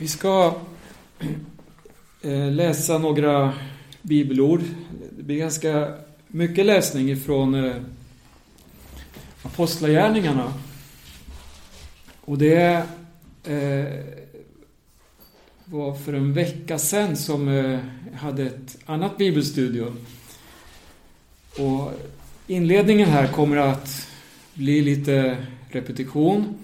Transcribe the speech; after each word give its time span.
Vi 0.00 0.08
ska 0.08 0.54
eh, 2.22 2.52
läsa 2.52 2.98
några 2.98 3.52
bibelord. 4.02 4.60
Det 5.16 5.22
blir 5.22 5.38
ganska 5.38 5.94
mycket 6.26 6.66
läsning 6.66 7.10
ifrån 7.10 7.54
eh, 7.54 7.76
Apostlagärningarna. 9.42 10.52
Och 12.20 12.38
det 12.38 12.86
eh, 13.44 14.04
var 15.64 15.94
för 15.94 16.12
en 16.12 16.32
vecka 16.32 16.78
sedan 16.78 17.16
som 17.16 17.48
jag 17.48 17.80
hade 18.14 18.42
ett 18.42 18.78
annat 18.86 19.16
bibelstudium. 19.16 19.96
Och 21.58 21.92
inledningen 22.46 23.08
här 23.08 23.26
kommer 23.26 23.56
att 23.56 24.08
bli 24.54 24.82
lite 24.82 25.46
repetition. 25.68 26.58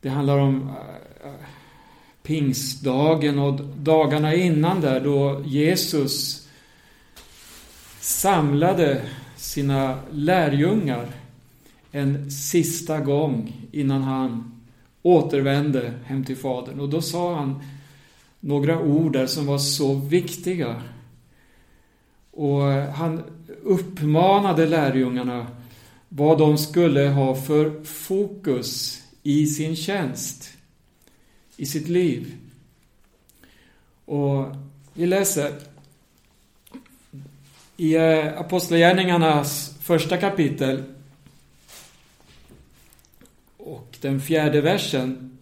Det 0.00 0.08
handlar 0.08 0.38
om 0.38 0.74
pingstdagen 2.22 3.38
och 3.38 3.60
dagarna 3.76 4.34
innan 4.34 4.80
där 4.80 5.00
då 5.00 5.42
Jesus 5.46 6.46
samlade 8.00 9.02
sina 9.36 9.98
lärjungar 10.10 11.06
en 11.92 12.30
sista 12.30 13.00
gång 13.00 13.52
innan 13.72 14.02
han 14.02 14.60
återvände 15.02 15.94
hem 16.04 16.24
till 16.24 16.36
Fadern. 16.36 16.80
Och 16.80 16.88
då 16.88 17.02
sa 17.02 17.34
han 17.34 17.62
några 18.40 18.80
ord 18.80 19.12
där 19.12 19.26
som 19.26 19.46
var 19.46 19.58
så 19.58 19.94
viktiga. 19.94 20.82
Och 22.30 22.62
han 22.70 23.22
uppmanade 23.62 24.66
lärjungarna 24.66 25.46
vad 26.08 26.38
de 26.38 26.58
skulle 26.58 27.08
ha 27.08 27.34
för 27.34 27.84
fokus 27.84 29.02
i 29.22 29.46
sin 29.46 29.76
tjänst 29.76 30.50
i 31.62 31.66
sitt 31.66 31.88
liv. 31.88 32.36
Och 34.04 34.56
vi 34.94 35.06
läser 35.06 35.60
i 37.76 37.94
eh, 37.94 38.40
Apostlagärningarnas 38.40 39.74
första 39.80 40.16
kapitel 40.16 40.82
och 43.56 43.96
den 44.00 44.20
fjärde 44.20 44.60
versen. 44.60 45.38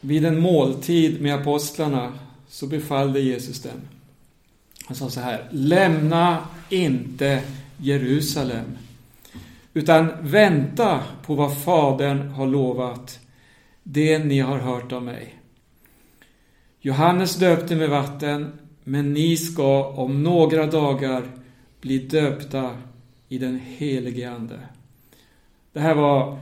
Vid 0.00 0.24
en 0.24 0.40
måltid 0.40 1.20
med 1.20 1.34
apostlarna 1.34 2.18
så 2.48 2.66
befallde 2.66 3.20
Jesus 3.20 3.62
dem. 3.62 3.80
Han 4.84 4.96
sa 4.96 5.10
så 5.10 5.20
här, 5.20 5.48
lämna 5.52 6.48
inte 6.68 7.42
Jerusalem 7.76 8.78
utan 9.74 10.08
vänta 10.22 11.00
på 11.26 11.34
vad 11.34 11.62
Fadern 11.62 12.28
har 12.28 12.46
lovat, 12.46 13.20
det 13.82 14.18
ni 14.18 14.40
har 14.40 14.58
hört 14.58 14.92
av 14.92 15.02
mig. 15.02 15.34
Johannes 16.80 17.36
döpte 17.36 17.76
med 17.76 17.88
vatten, 17.88 18.52
men 18.84 19.12
ni 19.12 19.36
ska 19.36 19.84
om 19.84 20.22
några 20.22 20.66
dagar 20.66 21.22
bli 21.80 21.98
döpta 21.98 22.76
i 23.28 23.38
den 23.38 23.60
helige 23.66 24.30
Ande. 24.30 24.60
Det 25.72 25.80
här 25.80 25.94
var 25.94 26.38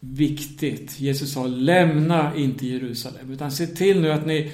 viktigt. 0.00 1.00
Jesus 1.00 1.32
sa, 1.32 1.46
lämna 1.46 2.36
inte 2.36 2.66
Jerusalem, 2.66 3.30
utan 3.30 3.52
se 3.52 3.66
till 3.66 4.00
nu 4.00 4.12
att 4.12 4.26
ni, 4.26 4.52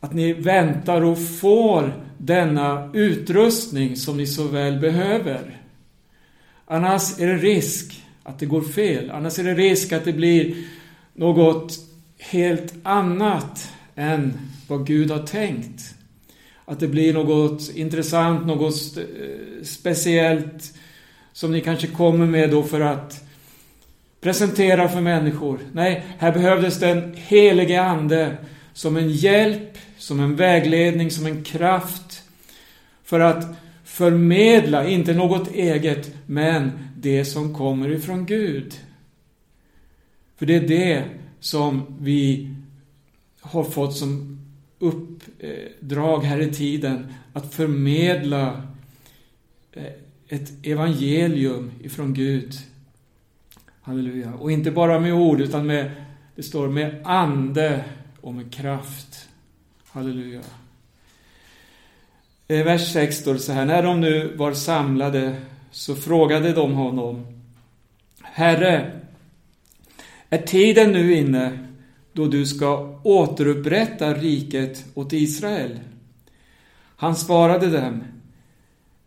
att 0.00 0.14
ni 0.14 0.32
väntar 0.32 1.02
och 1.02 1.28
får 1.40 2.04
denna 2.18 2.90
utrustning 2.94 3.96
som 3.96 4.16
ni 4.16 4.26
så 4.26 4.48
väl 4.48 4.80
behöver. 4.80 5.57
Annars 6.70 7.20
är 7.20 7.26
det 7.26 7.36
risk 7.36 8.02
att 8.22 8.38
det 8.38 8.46
går 8.46 8.62
fel. 8.62 9.10
Annars 9.10 9.38
är 9.38 9.44
det 9.44 9.54
risk 9.54 9.92
att 9.92 10.04
det 10.04 10.12
blir 10.12 10.56
något 11.14 11.78
helt 12.18 12.74
annat 12.82 13.72
än 13.94 14.38
vad 14.68 14.86
Gud 14.86 15.10
har 15.10 15.26
tänkt. 15.26 15.94
Att 16.64 16.80
det 16.80 16.88
blir 16.88 17.12
något 17.12 17.70
intressant, 17.74 18.46
något 18.46 18.96
eh, 18.96 19.04
speciellt 19.62 20.74
som 21.32 21.52
ni 21.52 21.60
kanske 21.60 21.86
kommer 21.86 22.26
med 22.26 22.50
då 22.50 22.62
för 22.62 22.80
att 22.80 23.24
presentera 24.20 24.88
för 24.88 25.00
människor. 25.00 25.58
Nej, 25.72 26.06
här 26.18 26.32
behövdes 26.32 26.78
den 26.78 27.14
helige 27.16 27.82
Ande 27.82 28.36
som 28.72 28.96
en 28.96 29.10
hjälp, 29.10 29.78
som 29.98 30.20
en 30.20 30.36
vägledning, 30.36 31.10
som 31.10 31.26
en 31.26 31.44
kraft 31.44 32.22
för 33.04 33.20
att 33.20 33.44
förmedla, 33.98 34.88
inte 34.88 35.14
något 35.14 35.54
eget, 35.54 36.14
men 36.26 36.70
det 36.96 37.24
som 37.24 37.54
kommer 37.54 37.88
ifrån 37.90 38.26
Gud. 38.26 38.74
För 40.36 40.46
det 40.46 40.54
är 40.54 40.68
det 40.68 41.04
som 41.40 41.96
vi 42.00 42.54
har 43.40 43.64
fått 43.64 43.96
som 43.96 44.38
uppdrag 44.78 46.24
här 46.24 46.40
i 46.40 46.52
tiden, 46.54 47.14
att 47.32 47.54
förmedla 47.54 48.62
eh, 49.72 49.92
ett 50.28 50.66
evangelium 50.66 51.70
ifrån 51.82 52.14
Gud. 52.14 52.54
Halleluja. 53.80 54.34
Och 54.34 54.52
inte 54.52 54.70
bara 54.70 55.00
med 55.00 55.14
ord, 55.14 55.40
utan 55.40 55.66
med, 55.66 55.90
det 56.34 56.42
står 56.42 56.68
med 56.68 57.00
ande 57.04 57.84
och 58.20 58.34
med 58.34 58.52
kraft. 58.52 59.28
Halleluja. 59.86 60.42
I 62.50 62.62
vers 62.62 62.92
6 62.92 63.16
står 63.16 63.34
det 63.34 63.40
så 63.40 63.52
här, 63.52 63.64
när 63.64 63.82
de 63.82 64.00
nu 64.00 64.32
var 64.36 64.52
samlade 64.52 65.36
så 65.70 65.96
frågade 65.96 66.52
de 66.52 66.72
honom, 66.72 67.26
Herre, 68.22 69.00
är 70.30 70.38
tiden 70.38 70.92
nu 70.92 71.14
inne 71.14 71.58
då 72.12 72.26
du 72.26 72.46
ska 72.46 73.00
återupprätta 73.04 74.14
riket 74.14 74.84
åt 74.94 75.12
Israel? 75.12 75.78
Han 76.96 77.16
svarade 77.16 77.70
dem, 77.70 78.04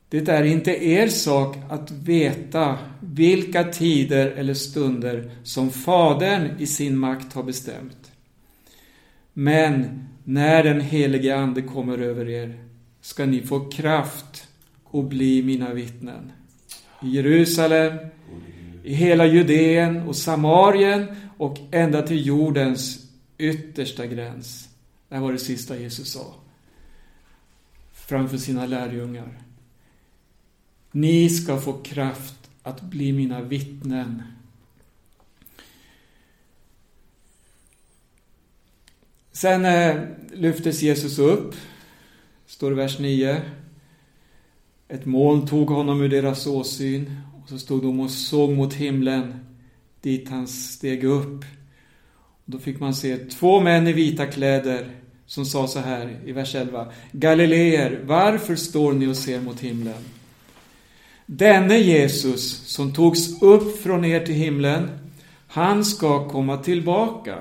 det 0.09 0.29
är 0.29 0.43
inte 0.43 0.85
er 0.85 1.07
sak 1.07 1.57
att 1.69 1.91
veta 1.91 2.77
vilka 2.99 3.63
tider 3.63 4.27
eller 4.27 4.53
stunder 4.53 5.31
som 5.43 5.71
Fadern 5.71 6.59
i 6.59 6.67
sin 6.67 6.97
makt 6.97 7.33
har 7.33 7.43
bestämt. 7.43 8.11
Men 9.33 10.03
när 10.23 10.63
den 10.63 10.81
helige 10.81 11.37
Ande 11.37 11.61
kommer 11.61 11.97
över 11.97 12.29
er 12.29 12.70
ska 13.01 13.25
ni 13.25 13.41
få 13.41 13.69
kraft 13.69 14.47
och 14.83 15.03
bli 15.03 15.43
mina 15.43 15.73
vittnen. 15.73 16.31
I 17.01 17.09
Jerusalem, 17.09 17.97
i 18.83 18.93
hela 18.93 19.25
Judeen 19.25 20.01
och 20.01 20.15
Samarien 20.15 21.07
och 21.37 21.57
ända 21.71 22.01
till 22.01 22.27
jordens 22.27 23.07
yttersta 23.37 24.05
gräns. 24.05 24.69
Det 25.09 25.15
här 25.15 25.21
var 25.21 25.31
det 25.31 25.39
sista 25.39 25.77
Jesus 25.77 26.11
sa. 26.11 26.33
Framför 27.93 28.37
sina 28.37 28.65
lärjungar. 28.65 29.41
Ni 30.91 31.29
ska 31.29 31.59
få 31.59 31.73
kraft 31.73 32.49
att 32.63 32.81
bli 32.81 33.11
mina 33.11 33.41
vittnen. 33.41 34.23
Sen 39.31 39.65
eh, 39.65 40.01
lyftes 40.33 40.81
Jesus 40.81 41.19
upp 41.19 41.55
står 42.51 42.71
i 42.71 42.75
vers 42.75 42.99
9. 42.99 43.41
Ett 44.87 45.05
moln 45.05 45.47
tog 45.47 45.69
honom 45.69 46.01
ur 46.01 46.09
deras 46.09 46.47
åsyn 46.47 47.21
och 47.43 47.49
så 47.49 47.59
stod 47.59 47.81
de 47.81 47.99
och 47.99 48.11
såg 48.11 48.51
mot 48.51 48.73
himlen 48.73 49.45
dit 50.01 50.29
han 50.29 50.47
steg 50.47 51.03
upp. 51.03 51.45
Och 52.45 52.51
då 52.51 52.59
fick 52.59 52.79
man 52.79 52.95
se 52.95 53.17
två 53.17 53.59
män 53.59 53.87
i 53.87 53.93
vita 53.93 54.25
kläder 54.25 54.91
som 55.25 55.45
sa 55.45 55.67
så 55.67 55.79
här 55.79 56.19
i 56.25 56.31
vers 56.31 56.55
11. 56.55 56.87
Galileer, 57.11 58.01
varför 58.05 58.55
står 58.55 58.93
ni 58.93 59.07
och 59.07 59.17
ser 59.17 59.41
mot 59.41 59.59
himlen? 59.59 60.03
Denne 61.25 61.77
Jesus 61.77 62.67
som 62.67 62.93
togs 62.93 63.41
upp 63.41 63.83
från 63.83 64.05
er 64.05 64.25
till 64.25 64.35
himlen, 64.35 64.89
han 65.47 65.85
ska 65.85 66.29
komma 66.29 66.57
tillbaka 66.57 67.37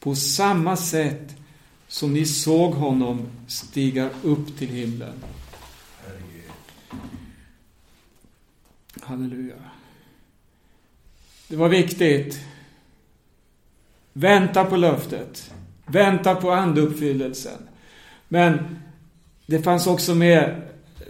på 0.00 0.14
samma 0.14 0.76
sätt 0.76 1.35
som 1.88 2.12
ni 2.12 2.26
såg 2.26 2.72
honom 2.72 3.28
stiga 3.46 4.10
upp 4.22 4.58
till 4.58 4.68
himlen. 4.68 5.12
Halleluja. 9.02 9.54
Det 11.48 11.56
var 11.56 11.68
viktigt. 11.68 12.40
Vänta 14.12 14.64
på 14.64 14.76
löftet. 14.76 15.52
Vänta 15.86 16.34
på 16.34 16.50
andeuppfyllelsen. 16.50 17.68
Men 18.28 18.78
det 19.46 19.62
fanns 19.62 19.86
också 19.86 20.14
med 20.14 20.62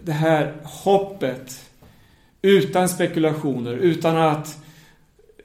det 0.03 0.13
här 0.13 0.55
hoppet. 0.65 1.71
Utan 2.43 2.89
spekulationer, 2.89 3.73
utan 3.73 4.17
att 4.17 4.59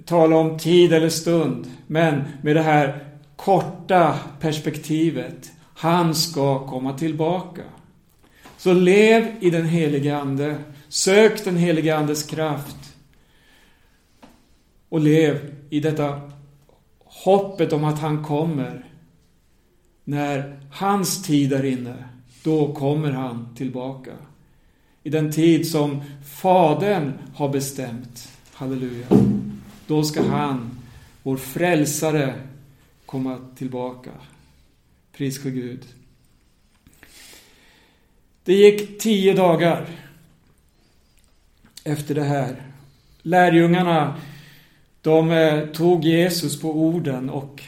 tala 0.05 0.35
om 0.35 0.59
tid 0.59 0.93
eller 0.93 1.09
stund. 1.09 1.67
Men 1.87 2.23
med 2.41 2.55
det 2.55 2.61
här 2.61 3.10
korta 3.43 4.19
perspektivet. 4.39 5.51
Han 5.73 6.15
ska 6.15 6.67
komma 6.67 6.97
tillbaka. 6.97 7.61
Så 8.57 8.73
lev 8.73 9.27
i 9.39 9.49
den 9.49 9.65
helige 9.65 10.17
Ande. 10.17 10.57
Sök 10.89 11.45
den 11.45 11.57
helige 11.57 11.97
Andes 11.97 12.23
kraft. 12.23 12.95
Och 14.89 14.99
lev 14.99 15.55
i 15.69 15.79
detta 15.79 16.31
hoppet 16.99 17.73
om 17.73 17.83
att 17.83 17.99
han 17.99 18.23
kommer. 18.23 18.85
När 20.03 20.59
hans 20.71 21.23
tid 21.23 21.53
är 21.53 21.65
inne, 21.65 21.95
då 22.43 22.73
kommer 22.73 23.11
han 23.11 23.55
tillbaka. 23.55 24.11
I 25.03 25.09
den 25.09 25.31
tid 25.31 25.67
som 25.71 26.01
Fadern 26.25 27.13
har 27.35 27.49
bestämt. 27.49 28.31
Halleluja. 28.53 29.07
Då 29.87 30.03
ska 30.03 30.23
han, 30.23 30.77
vår 31.23 31.37
frälsare, 31.37 32.35
komma 33.11 33.39
tillbaka. 33.55 34.11
Pris 35.11 35.41
för 35.41 35.49
Gud. 35.49 35.85
Det 38.43 38.53
gick 38.53 39.01
tio 39.01 39.33
dagar 39.33 39.87
efter 41.83 42.15
det 42.15 42.23
här. 42.23 42.63
Lärjungarna, 43.21 44.21
de 45.01 45.31
eh, 45.31 45.67
tog 45.67 46.05
Jesus 46.05 46.61
på 46.61 46.71
orden 46.71 47.29
och 47.29 47.63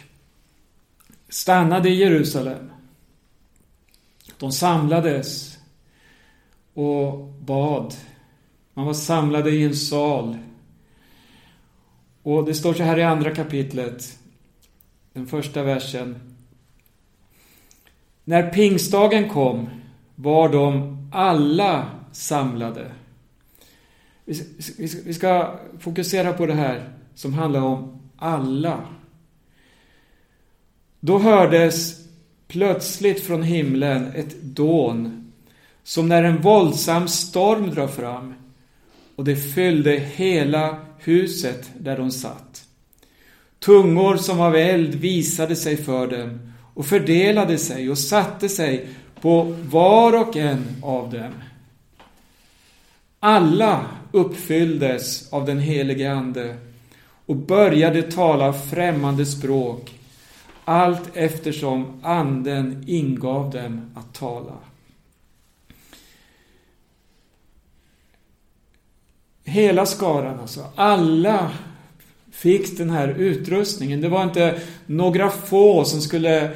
stannade 1.29 1.89
i 1.89 1.95
Jerusalem. 1.95 2.69
De 4.37 4.51
samlades 4.51 5.57
och 6.73 7.17
bad. 7.27 7.93
Man 8.73 8.85
var 8.85 8.93
samlade 8.93 9.51
i 9.51 9.63
en 9.63 9.75
sal. 9.75 10.37
Och 12.23 12.45
det 12.45 12.53
står 12.53 12.73
så 12.73 12.83
här 12.83 12.99
i 12.99 13.03
andra 13.03 13.35
kapitlet, 13.35 14.19
den 15.13 15.27
första 15.27 15.63
versen. 15.63 16.15
När 18.23 18.51
pingstdagen 18.51 19.29
kom 19.29 19.69
var 20.15 20.49
de 20.49 20.97
alla 21.11 21.89
samlade. 22.11 22.91
Vi 24.77 25.13
ska 25.13 25.59
fokusera 25.79 26.33
på 26.33 26.45
det 26.45 26.53
här 26.53 26.89
som 27.15 27.33
handlar 27.33 27.61
om 27.61 28.01
alla. 28.17 28.79
Då 30.99 31.19
hördes 31.19 32.07
plötsligt 32.47 33.23
från 33.23 33.43
himlen 33.43 34.11
ett 34.15 34.41
dån 34.41 35.31
som 35.83 36.09
när 36.09 36.23
en 36.23 36.41
våldsam 36.41 37.07
storm 37.07 37.69
drar 37.69 37.87
fram 37.87 38.33
och 39.15 39.23
det 39.23 39.35
fyllde 39.35 39.91
hela 39.91 40.77
huset 40.99 41.71
där 41.79 41.97
de 41.97 42.11
satt. 42.11 42.62
Tungor 43.65 44.17
som 44.17 44.41
av 44.41 44.55
eld 44.55 44.95
visade 44.95 45.55
sig 45.55 45.77
för 45.77 46.07
dem 46.07 46.53
och 46.73 46.85
fördelade 46.85 47.57
sig 47.57 47.89
och 47.89 47.97
satte 47.97 48.49
sig 48.49 48.87
på 49.21 49.55
var 49.61 50.27
och 50.27 50.37
en 50.37 50.65
av 50.83 51.11
dem. 51.11 51.33
Alla 53.19 53.85
uppfylldes 54.11 55.33
av 55.33 55.45
den 55.45 55.59
helige 55.59 56.13
Ande 56.13 56.57
och 57.25 57.35
började 57.35 58.01
tala 58.01 58.53
främmande 58.53 59.25
språk 59.25 59.99
allt 60.65 61.09
eftersom 61.13 61.99
Anden 62.03 62.83
ingav 62.87 63.51
dem 63.51 63.91
att 63.95 64.13
tala. 64.13 64.57
Hela 69.43 69.85
skaran 69.85 70.39
alltså, 70.39 70.65
alla 70.75 71.51
fick 72.33 72.77
den 72.77 72.89
här 72.89 73.07
utrustningen. 73.07 74.01
Det 74.01 74.09
var 74.09 74.23
inte 74.23 74.59
några 74.85 75.29
få 75.29 75.85
som 75.85 76.01
skulle 76.01 76.51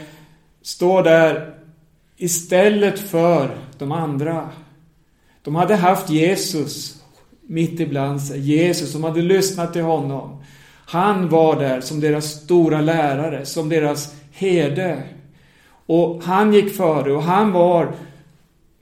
stå 0.61 1.01
där 1.01 1.53
istället 2.17 2.99
för 2.99 3.57
de 3.77 3.91
andra. 3.91 4.49
De 5.41 5.55
hade 5.55 5.75
haft 5.75 6.09
Jesus 6.09 7.03
mitt 7.41 7.79
ibland 7.79 8.21
sig. 8.21 8.39
Jesus, 8.39 8.91
som 8.91 9.03
hade 9.03 9.21
lyssnat 9.21 9.73
till 9.73 9.81
honom. 9.81 10.43
Han 10.85 11.29
var 11.29 11.59
där 11.59 11.81
som 11.81 11.99
deras 11.99 12.25
stora 12.25 12.81
lärare, 12.81 13.45
som 13.45 13.69
deras 13.69 14.15
herde. 14.31 15.03
Och 15.85 16.23
han 16.23 16.53
gick 16.53 16.75
före 16.75 17.13
och 17.13 17.23
han 17.23 17.51
var 17.51 17.95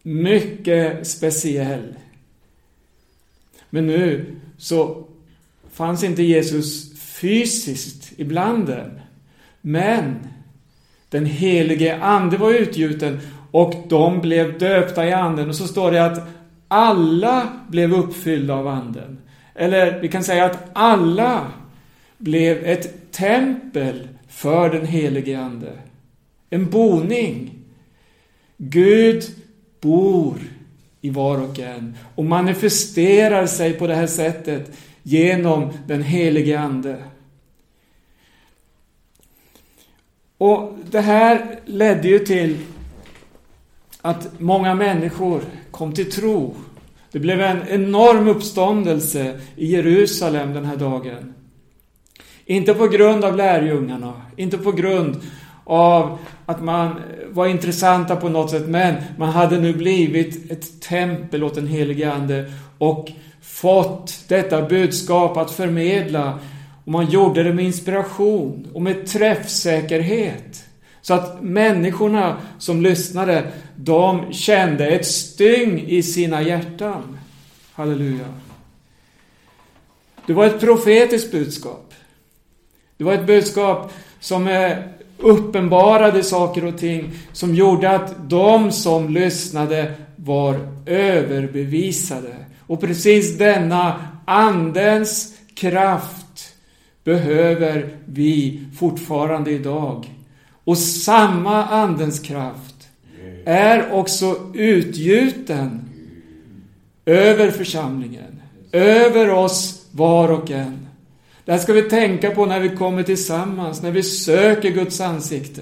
mycket 0.02 1.08
speciell. 1.08 1.96
Men 3.70 3.88
nu 3.88 4.36
så 4.58 5.06
fanns 5.72 6.04
inte 6.04 6.24
Jesus 6.24 6.85
fysiskt 7.22 8.12
ibland 8.18 8.68
dem. 8.68 9.00
Men 9.62 10.28
den 11.10 11.26
helige 11.26 11.98
Ande 11.98 12.38
var 12.38 12.52
utgjuten 12.52 13.20
och 13.52 13.74
de 13.90 14.22
blev 14.22 14.60
döpta 14.60 15.08
i 15.08 15.14
Anden. 15.14 15.50
Och 15.50 15.56
så 15.56 15.68
står 15.68 15.92
det 15.92 16.06
att 16.06 16.28
alla 16.68 17.50
blev 17.68 17.94
uppfyllda 17.94 18.54
av 18.54 18.68
Anden. 18.68 19.18
Eller 19.56 20.00
vi 20.00 20.08
kan 20.08 20.24
säga 20.24 20.46
att 20.46 20.70
alla 20.74 21.52
blev 22.18 22.66
ett 22.66 23.12
tempel 23.12 24.08
för 24.28 24.70
den 24.70 24.86
helige 24.86 25.40
Ande. 25.40 25.72
En 26.50 26.70
boning. 26.70 27.52
Gud 28.58 29.24
bor 29.82 30.38
i 31.02 31.10
var 31.10 31.42
och 31.42 31.60
en 31.60 31.98
och 32.16 32.26
manifesterar 32.26 33.46
sig 33.46 33.74
på 33.74 33.88
det 33.88 33.96
här 33.96 34.08
sättet 34.08 34.72
genom 35.08 35.70
den 35.88 36.04
helige 36.04 36.60
Ande. 36.60 37.04
Och 40.38 40.74
det 40.92 41.02
här 41.02 41.60
ledde 41.66 42.08
ju 42.08 42.20
till 42.20 42.58
att 44.02 44.40
många 44.40 44.76
människor 44.76 45.42
kom 45.72 45.94
till 45.94 46.12
tro. 46.12 46.56
Det 47.12 47.20
blev 47.20 47.42
en 47.42 47.68
enorm 47.68 48.28
uppståndelse 48.28 49.42
i 49.56 49.66
Jerusalem 49.66 50.54
den 50.54 50.66
här 50.66 50.78
dagen. 50.78 51.34
Inte 52.46 52.74
på 52.74 52.88
grund 52.88 53.26
av 53.26 53.36
lärjungarna, 53.36 54.22
inte 54.36 54.58
på 54.58 54.72
grund 54.72 55.22
av 55.66 56.18
att 56.46 56.64
man 56.64 57.02
var 57.30 57.48
intressanta 57.48 58.16
på 58.16 58.30
något 58.30 58.52
sätt, 58.52 58.68
men 58.68 58.96
man 59.18 59.30
hade 59.30 59.60
nu 59.60 59.74
blivit 59.74 60.52
ett 60.52 60.82
tempel 60.82 61.44
åt 61.44 61.56
den 61.56 61.68
helige 61.68 62.12
Ande 62.12 62.52
och 62.78 63.12
fått 63.42 64.24
detta 64.28 64.62
budskap 64.62 65.38
att 65.38 65.52
förmedla. 65.52 66.40
Och 66.86 66.92
man 66.92 67.10
gjorde 67.10 67.44
det 67.44 67.54
med 67.54 67.66
inspiration 67.66 68.68
och 68.74 68.82
med 68.82 69.08
träffsäkerhet. 69.08 70.64
Så 71.02 71.14
att 71.14 71.44
människorna 71.44 72.38
som 72.60 72.82
lyssnade, 72.82 73.52
de 73.76 74.34
kände 74.34 74.88
ett 74.88 75.08
styng 75.08 75.82
i 75.88 76.04
sina 76.04 76.42
hjärtan. 76.42 77.20
Halleluja. 77.74 78.26
Det 80.26 80.34
var 80.34 80.46
ett 80.46 80.60
profetiskt 80.60 81.32
budskap. 81.32 81.94
Det 82.98 83.04
var 83.04 83.14
ett 83.14 83.28
budskap 83.28 83.94
som 84.20 84.48
eh, 84.48 84.78
uppenbarade 85.18 86.24
saker 86.24 86.66
och 86.66 86.78
ting 86.78 87.12
som 87.34 87.56
gjorde 87.56 87.90
att 87.90 88.30
de 88.30 88.72
som 88.72 89.10
lyssnade 89.10 89.94
var 90.16 90.56
överbevisade. 90.86 92.36
Och 92.68 92.82
precis 92.82 93.38
denna 93.38 93.96
Andens 94.26 95.34
kraft 95.56 96.54
behöver 97.04 97.90
vi 98.06 98.64
fortfarande 98.78 99.52
idag. 99.52 100.10
Och 100.64 100.78
samma 100.78 101.66
Andens 101.66 102.20
kraft 102.20 102.76
är 103.46 103.92
också 103.92 104.52
utgjuten 104.54 105.82
över 107.06 107.52
församlingen, 107.52 108.42
över 108.72 109.30
oss 109.30 109.86
var 109.92 110.32
och 110.32 110.52
en. 110.52 110.85
Det 111.46 111.52
här 111.52 111.60
ska 111.60 111.74
vi 111.74 111.82
tänka 111.82 112.32
på 112.32 112.46
när 112.46 112.60
vi 112.60 112.70
kommer 112.70 113.04
tillsammans, 113.04 113.82
när 113.82 113.92
vi 113.92 114.04
söker 114.04 114.70
Guds 114.70 115.02
ansikte. 115.02 115.62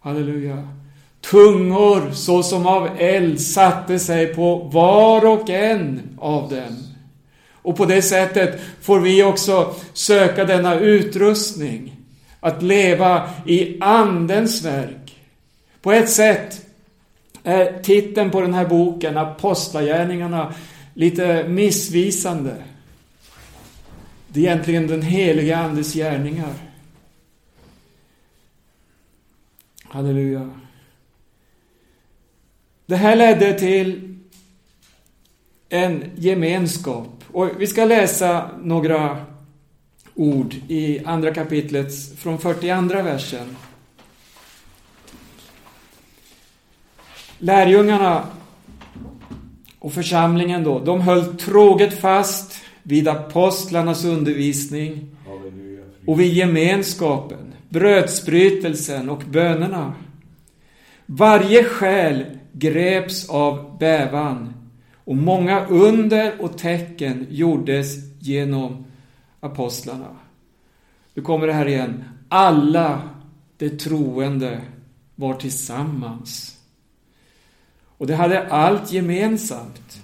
Halleluja. 0.00 0.68
Tungor 1.20 2.10
såsom 2.12 2.66
av 2.66 2.88
eld 2.98 3.40
satte 3.40 3.98
sig 3.98 4.34
på 4.34 4.56
var 4.56 5.26
och 5.26 5.50
en 5.50 6.00
av 6.18 6.48
dem. 6.50 6.76
Och 7.52 7.76
på 7.76 7.84
det 7.84 8.02
sättet 8.02 8.60
får 8.80 9.00
vi 9.00 9.22
också 9.22 9.74
söka 9.92 10.44
denna 10.44 10.74
utrustning. 10.78 11.94
Att 12.40 12.62
leva 12.62 13.30
i 13.46 13.80
Andens 13.80 14.64
verk. 14.64 15.16
På 15.82 15.92
ett 15.92 16.10
sätt 16.10 16.66
är 17.42 17.82
titeln 17.82 18.30
på 18.30 18.40
den 18.40 18.54
här 18.54 18.66
boken, 18.66 19.16
Apostlagärningarna, 19.16 20.54
lite 20.94 21.44
missvisande. 21.48 22.54
Det 24.38 24.46
är 24.46 24.52
egentligen 24.52 24.86
den 24.86 25.02
heliga 25.02 25.58
Andes 25.58 25.94
gärningar. 25.94 26.54
Halleluja. 29.84 30.50
Det 32.86 32.96
här 32.96 33.16
ledde 33.16 33.58
till 33.58 34.18
en 35.68 36.10
gemenskap. 36.16 37.24
Och 37.32 37.50
vi 37.58 37.66
ska 37.66 37.84
läsa 37.84 38.50
några 38.62 39.26
ord 40.14 40.54
i 40.68 41.04
andra 41.04 41.34
kapitlet 41.34 42.18
från 42.18 42.38
42 42.38 43.02
versen. 43.02 43.56
Lärjungarna 47.38 48.26
och 49.78 49.92
församlingen 49.92 50.64
då, 50.64 50.78
de 50.78 51.00
höll 51.00 51.36
troget 51.36 52.00
fast 52.00 52.57
vid 52.88 53.08
apostlarnas 53.08 54.04
undervisning, 54.04 55.16
och 56.06 56.20
vid 56.20 56.32
gemenskapen, 56.32 57.54
brödsbrytelsen 57.68 59.10
och 59.10 59.22
bönerna. 59.30 59.94
Varje 61.06 61.64
själ 61.64 62.24
greps 62.52 63.28
av 63.28 63.78
bävan 63.78 64.54
och 64.94 65.16
många 65.16 65.66
under 65.66 66.40
och 66.40 66.58
tecken 66.58 67.26
gjordes 67.30 67.96
genom 68.18 68.84
apostlarna. 69.40 70.16
Nu 71.14 71.22
kommer 71.22 71.46
det 71.46 71.52
här 71.52 71.68
igen. 71.68 72.04
Alla 72.28 73.02
de 73.56 73.70
troende 73.70 74.60
var 75.14 75.34
tillsammans. 75.34 76.56
Och 77.84 78.06
de 78.06 78.14
hade 78.14 78.48
allt 78.48 78.92
gemensamt. 78.92 80.02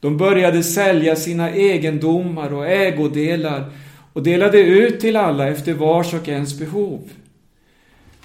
De 0.00 0.16
började 0.16 0.62
sälja 0.62 1.16
sina 1.16 1.50
egendomar 1.50 2.52
och 2.52 2.68
ägodelar 2.68 3.70
och 4.12 4.22
delade 4.22 4.60
ut 4.60 5.00
till 5.00 5.16
alla 5.16 5.48
efter 5.48 5.72
vars 5.72 6.14
och 6.14 6.28
ens 6.28 6.58
behov. 6.58 7.10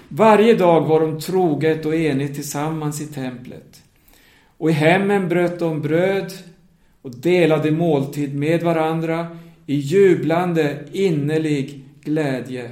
Varje 0.07 0.53
dag 0.53 0.81
var 0.81 0.99
de 0.99 1.19
troget 1.19 1.85
och 1.85 1.95
enigt 1.95 2.35
tillsammans 2.35 3.01
i 3.01 3.05
templet. 3.05 3.81
Och 4.57 4.69
i 4.69 4.73
hemmen 4.73 5.29
bröt 5.29 5.59
de 5.59 5.81
bröd 5.81 6.33
och 7.01 7.15
delade 7.15 7.71
måltid 7.71 8.35
med 8.35 8.63
varandra 8.63 9.37
i 9.65 9.75
jublande, 9.75 10.77
innerlig 10.91 11.83
glädje. 12.03 12.71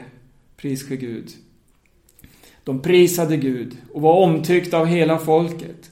Pris 0.57 0.87
för 0.87 0.95
Gud. 0.95 1.29
De 2.63 2.81
prisade 2.81 3.37
Gud 3.37 3.77
och 3.93 4.01
var 4.01 4.13
omtyckta 4.13 4.77
av 4.77 4.85
hela 4.85 5.17
folket. 5.17 5.91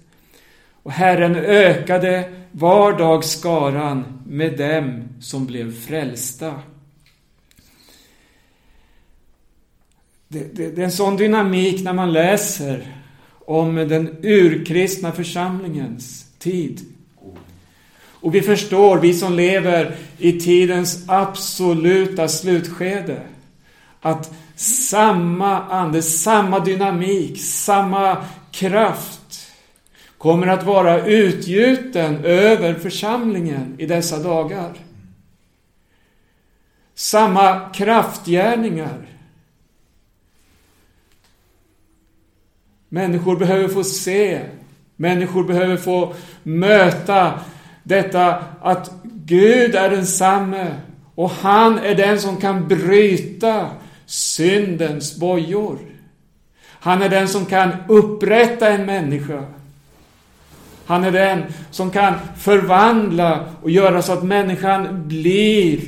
Och 0.83 0.91
Herren 0.91 1.35
ökade 1.35 2.29
var 2.51 2.98
dag 2.98 3.24
skaran 3.24 4.06
med 4.27 4.58
dem 4.58 5.03
som 5.22 5.46
blev 5.46 5.82
frälsta. 5.82 6.56
Det, 10.27 10.56
det, 10.56 10.70
det, 10.70 10.82
är 10.82 10.86
en 10.86 10.91
sån 10.91 11.18
dynamik 11.18 11.84
när 11.84 11.94
man 11.94 12.13
läser 12.13 12.96
om 13.46 13.75
den 13.75 14.15
urkristna 14.24 15.12
församlingens 15.12 16.25
tid. 16.39 16.82
Och 18.22 18.36
vi 18.36 18.41
förstår, 18.41 18.98
vi 18.98 19.13
som 19.13 19.34
lever 19.34 19.96
i 20.18 20.39
tidens 20.39 21.03
absoluta 21.08 22.27
slutskede, 22.27 23.22
att 24.01 24.34
samma 24.56 25.63
ande, 25.63 26.01
samma 26.01 26.60
dynamik, 26.60 27.41
samma 27.41 28.18
kraft 28.51 29.18
kommer 30.19 30.47
att 30.47 30.63
vara 30.63 31.05
utgjuten 31.05 32.25
över 32.25 32.73
församlingen 32.73 33.75
i 33.77 33.85
dessa 33.85 34.19
dagar. 34.19 34.73
Samma 36.95 37.69
kraftgärningar. 37.69 39.07
Människor 42.89 43.35
behöver 43.35 43.67
få 43.67 43.83
se, 43.83 44.41
människor 44.95 45.43
behöver 45.43 45.77
få 45.77 46.13
möta 46.43 47.39
detta 47.83 48.43
att 48.61 48.91
Gud 49.03 49.75
är 49.75 49.89
densamme 49.89 50.75
och 51.15 51.29
han 51.29 51.79
är 51.79 51.95
den 51.95 52.19
som 52.19 52.38
kan 52.38 52.67
bryta 52.67 53.69
syndens 54.05 55.17
bojor. 55.17 55.79
Han 56.61 57.01
är 57.01 57.09
den 57.09 57.27
som 57.27 57.45
kan 57.45 57.71
upprätta 57.88 58.69
en 58.69 58.85
människa. 58.85 59.45
Han 60.89 61.03
är 61.03 61.12
den 61.12 61.43
som 61.72 61.91
kan 61.91 62.19
förvandla 62.38 63.53
och 63.62 63.69
göra 63.69 64.01
så 64.01 64.13
att 64.13 64.24
människan 64.24 65.08
blir 65.08 65.79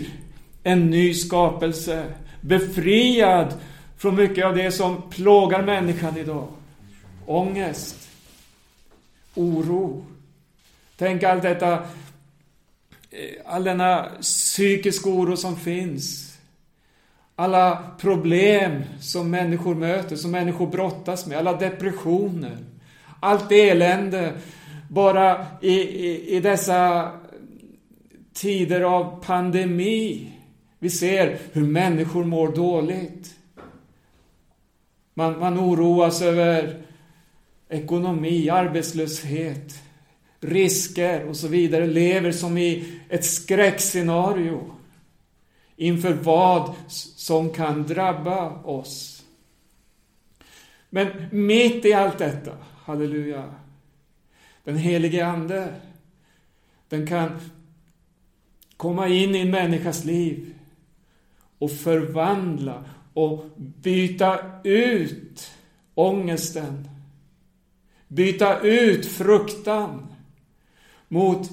en 0.63 0.89
ny 0.89 1.13
skapelse. 1.13 2.05
Befriad 2.41 3.53
från 3.97 4.15
mycket 4.15 4.45
av 4.45 4.55
det 4.55 4.71
som 4.71 5.01
plågar 5.09 5.61
människan 5.61 6.17
idag. 6.17 6.47
Ångest, 7.25 8.09
oro. 9.35 10.05
Tänk 10.97 11.23
allt 11.23 11.43
detta, 11.43 11.73
eh, 11.73 11.79
all 13.45 13.63
denna 13.63 14.07
psykiska 14.21 15.09
oro 15.09 15.37
som 15.37 15.55
finns 15.55 16.37
alla 17.35 17.83
problem 17.99 18.83
som 18.99 19.29
människor 19.29 19.75
möter, 19.75 20.15
som 20.15 20.31
människor 20.31 20.67
brottas 20.67 21.25
med, 21.25 21.37
alla 21.37 21.53
depressioner, 21.53 22.57
allt 23.19 23.51
elände 23.51 24.33
bara 24.91 25.47
i, 25.61 25.81
i, 25.81 26.35
i 26.35 26.39
dessa 26.39 27.11
tider 28.33 28.81
av 28.81 29.23
pandemi. 29.23 30.31
Vi 30.79 30.89
ser 30.89 31.39
hur 31.51 31.67
människor 31.67 32.23
mår 32.23 32.55
dåligt. 32.55 33.35
Man, 35.13 35.39
man 35.39 35.59
oroas 35.59 36.21
över 36.21 36.81
ekonomi, 37.69 38.49
arbetslöshet, 38.49 39.83
risker 40.39 41.25
och 41.25 41.37
så 41.37 41.47
vidare. 41.47 41.87
Lever 41.87 42.31
som 42.31 42.57
i 42.57 42.99
ett 43.09 43.25
skräckscenario 43.25 44.75
inför 45.75 46.13
vad 46.13 46.73
som 46.89 47.49
kan 47.49 47.87
drabba 47.87 48.61
oss. 48.63 49.23
Men 50.89 51.07
mitt 51.31 51.85
i 51.85 51.93
allt 51.93 52.17
detta, 52.17 52.51
halleluja, 52.83 53.53
den 54.63 54.77
helige 54.77 55.25
Ande, 55.25 55.73
den 56.89 57.07
kan 57.07 57.39
komma 58.77 59.07
in 59.07 59.35
i 59.35 59.39
en 59.39 59.51
människas 59.51 60.05
liv 60.05 60.53
och 61.57 61.71
förvandla 61.71 62.83
och 63.13 63.45
byta 63.55 64.39
ut 64.63 65.51
ångesten. 65.93 66.89
Byta 68.07 68.59
ut 68.59 69.05
fruktan 69.05 70.07
mot 71.07 71.49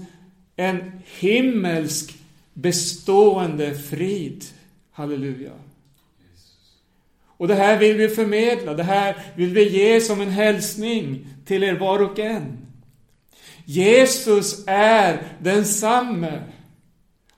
en 0.57 1.03
himmelsk 1.19 2.19
bestående 2.55 3.75
frid. 3.75 4.45
Halleluja. 4.91 5.53
Och 7.21 7.49
det 7.49 7.55
här 7.55 7.79
vill 7.79 7.97
vi 7.97 8.09
förmedla, 8.09 8.75
det 8.75 8.83
här 8.83 9.17
vill 9.37 9.55
vi 9.55 9.69
ge 9.69 10.01
som 10.01 10.21
en 10.21 10.31
hälsning 10.31 11.27
till 11.45 11.63
er 11.63 11.75
var 11.75 12.03
och 12.03 12.19
en. 12.19 12.68
Jesus 13.71 14.65
är 14.67 15.23
densamme. 15.39 16.43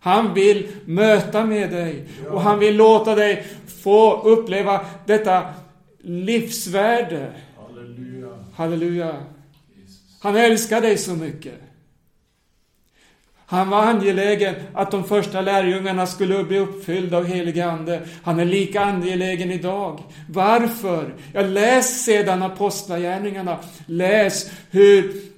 Han 0.00 0.34
vill 0.34 0.68
möta 0.84 1.44
med 1.44 1.70
dig 1.70 2.08
och 2.30 2.40
han 2.40 2.58
vill 2.58 2.76
låta 2.76 3.14
dig 3.14 3.46
få 3.82 4.22
uppleva 4.22 4.80
detta 5.06 5.54
livsvärde. 5.98 7.32
Halleluja. 7.56 8.28
Halleluja. 8.54 9.16
Han 10.20 10.36
älskar 10.36 10.80
dig 10.80 10.98
så 10.98 11.10
mycket. 11.10 11.54
Han 13.46 13.70
var 13.70 13.82
angelägen 13.82 14.54
att 14.74 14.90
de 14.90 15.04
första 15.04 15.40
lärjungarna 15.40 16.06
skulle 16.06 16.44
bli 16.44 16.58
uppfyllda 16.58 17.16
av 17.16 17.24
helig 17.24 17.60
Ande. 17.60 18.02
Han 18.22 18.40
är 18.40 18.44
lika 18.44 18.80
angelägen 18.80 19.50
idag. 19.50 20.02
Varför? 20.28 21.14
Ja, 21.32 21.42
läs 21.42 22.04
sedan 22.04 22.42
Apostlagärningarna. 22.42 23.58
Läs 23.86 24.50
hur 24.70 25.29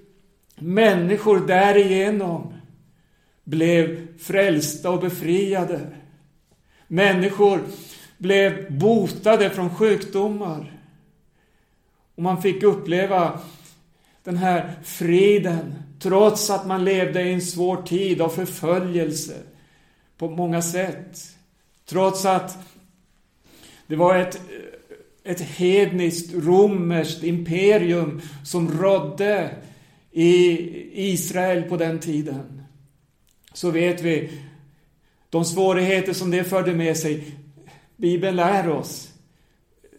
människor 0.62 1.46
därigenom 1.46 2.54
blev 3.44 4.06
frälsta 4.18 4.90
och 4.90 5.00
befriade. 5.00 5.80
Människor 6.86 7.60
blev 8.18 8.78
botade 8.78 9.50
från 9.50 9.74
sjukdomar. 9.74 10.72
Och 12.14 12.22
man 12.22 12.42
fick 12.42 12.62
uppleva 12.62 13.40
den 14.24 14.36
här 14.36 14.74
friden 14.84 15.74
Trots 16.02 16.50
att 16.50 16.66
man 16.66 16.84
levde 16.84 17.22
i 17.22 17.32
en 17.32 17.40
svår 17.40 17.82
tid 17.82 18.20
av 18.20 18.28
förföljelse 18.28 19.36
på 20.18 20.30
många 20.30 20.62
sätt. 20.62 21.36
Trots 21.86 22.24
att 22.24 22.58
det 23.86 23.96
var 23.96 24.16
ett, 24.16 24.40
ett 25.24 25.40
hedniskt 25.40 26.34
romerskt 26.34 27.22
imperium 27.22 28.20
som 28.44 28.80
rådde 28.80 29.50
i 30.12 31.10
Israel 31.12 31.62
på 31.62 31.76
den 31.76 31.98
tiden. 31.98 32.62
Så 33.52 33.70
vet 33.70 34.02
vi 34.02 34.30
de 35.30 35.44
svårigheter 35.44 36.12
som 36.12 36.30
det 36.30 36.44
förde 36.44 36.74
med 36.74 36.96
sig. 36.96 37.38
Bibeln 37.96 38.36
lär 38.36 38.68
oss. 38.68 39.12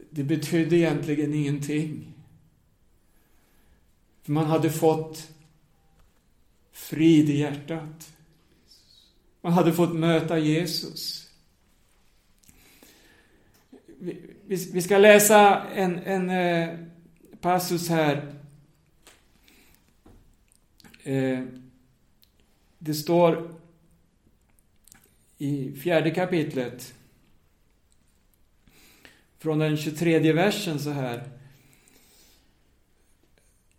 Det 0.10 0.24
betydde 0.24 0.75
egentligen 0.75 1.34
ingenting. 1.34 2.13
För 4.24 4.32
man 4.32 4.46
hade 4.46 4.70
fått 4.70 5.29
frid 6.72 7.29
i 7.29 7.38
hjärtat. 7.38 8.13
Man 9.41 9.53
hade 9.53 9.74
fått 9.74 9.96
möta 9.96 10.39
Jesus. 10.39 11.29
Vi, 14.46 14.82
ska 14.82 14.98
läsa 14.98 15.63
en, 15.63 16.00
en 16.00 16.29
eh, 16.29 16.79
passus 17.41 17.89
här. 17.89 18.42
Eh, 21.03 21.39
det 22.79 22.93
står 22.93 23.55
i 25.38 25.72
fjärde 25.72 26.12
kapitlet 26.12 26.93
från 29.38 29.60
den 29.60 29.77
23 29.77 30.33
versen 30.33 30.79
så 30.79 30.89
här. 30.89 31.29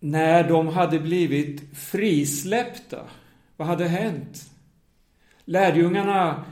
När 0.01 0.49
de 0.49 0.69
hade 0.69 1.01
blivit 1.01 1.77
frisläppta, 1.77 3.07
vad 3.57 3.69
hade 3.69 3.89
hänt? 3.89 4.51
Lärjungarna 5.45 6.45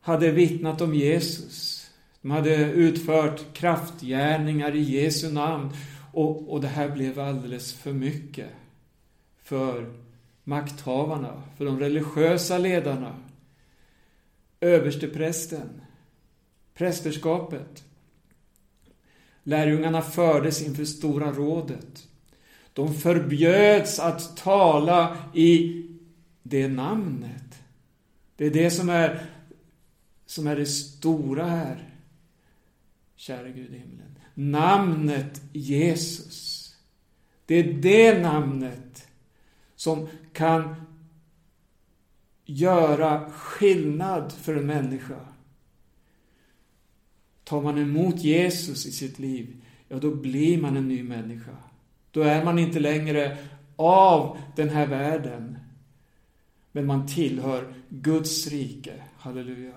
hade 0.00 0.30
vittnat 0.30 0.80
om 0.80 0.94
Jesus. 0.94 1.90
De 2.22 2.30
hade 2.30 2.56
utfört 2.56 3.54
kraftgärningar 3.54 4.74
i 4.74 4.80
Jesu 4.80 5.32
namn. 5.32 5.70
Och, 6.12 6.52
och 6.52 6.60
det 6.60 6.68
här 6.68 6.88
blev 6.88 7.20
alldeles 7.20 7.72
för 7.72 7.92
mycket 7.92 8.50
för 9.42 10.05
makthavarna, 10.46 11.42
för 11.56 11.64
de 11.64 11.80
religiösa 11.80 12.58
ledarna, 12.58 13.16
översteprästen, 14.60 15.80
prästerskapet. 16.74 17.84
Lärjungarna 19.42 20.02
fördes 20.02 20.62
inför 20.62 20.84
Stora 20.84 21.32
rådet. 21.32 22.08
De 22.72 22.94
förbjöds 22.94 23.98
att 23.98 24.36
tala 24.36 25.16
i 25.34 25.82
det 26.42 26.68
namnet. 26.68 27.62
Det 28.36 28.46
är 28.46 28.50
det 28.50 28.70
som 28.70 28.88
är, 28.88 29.26
som 30.26 30.46
är 30.46 30.56
det 30.56 30.66
stora 30.66 31.44
här. 31.44 31.94
Kära 33.16 33.48
Gud 33.48 33.74
i 33.74 33.78
himlen. 33.78 34.18
Namnet 34.34 35.42
Jesus. 35.52 36.74
Det 37.46 37.54
är 37.54 37.72
det 37.72 38.22
namnet 38.22 39.08
som 39.76 40.08
kan 40.36 40.74
göra 42.44 43.30
skillnad 43.30 44.32
för 44.32 44.56
en 44.56 44.66
människa. 44.66 45.20
Tar 47.44 47.62
man 47.62 47.78
emot 47.78 48.18
Jesus 48.18 48.86
i 48.86 48.92
sitt 48.92 49.18
liv, 49.18 49.56
ja 49.88 49.98
då 49.98 50.14
blir 50.14 50.58
man 50.58 50.76
en 50.76 50.88
ny 50.88 51.02
människa. 51.02 51.56
Då 52.10 52.22
är 52.22 52.44
man 52.44 52.58
inte 52.58 52.80
längre 52.80 53.36
av 53.76 54.38
den 54.56 54.68
här 54.68 54.86
världen. 54.86 55.58
Men 56.72 56.86
man 56.86 57.06
tillhör 57.06 57.74
Guds 57.88 58.46
rike. 58.46 58.94
Halleluja. 59.18 59.74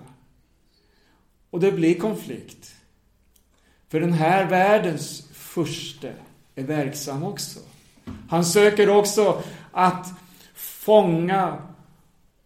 Och 1.50 1.60
det 1.60 1.72
blir 1.72 1.98
konflikt. 1.98 2.74
För 3.88 4.00
den 4.00 4.12
här 4.12 4.50
världens 4.50 5.28
furste 5.32 6.14
är 6.54 6.64
verksam 6.64 7.24
också. 7.24 7.60
Han 8.28 8.44
söker 8.44 8.88
också 8.88 9.42
att 9.72 10.06
fånga 10.80 11.58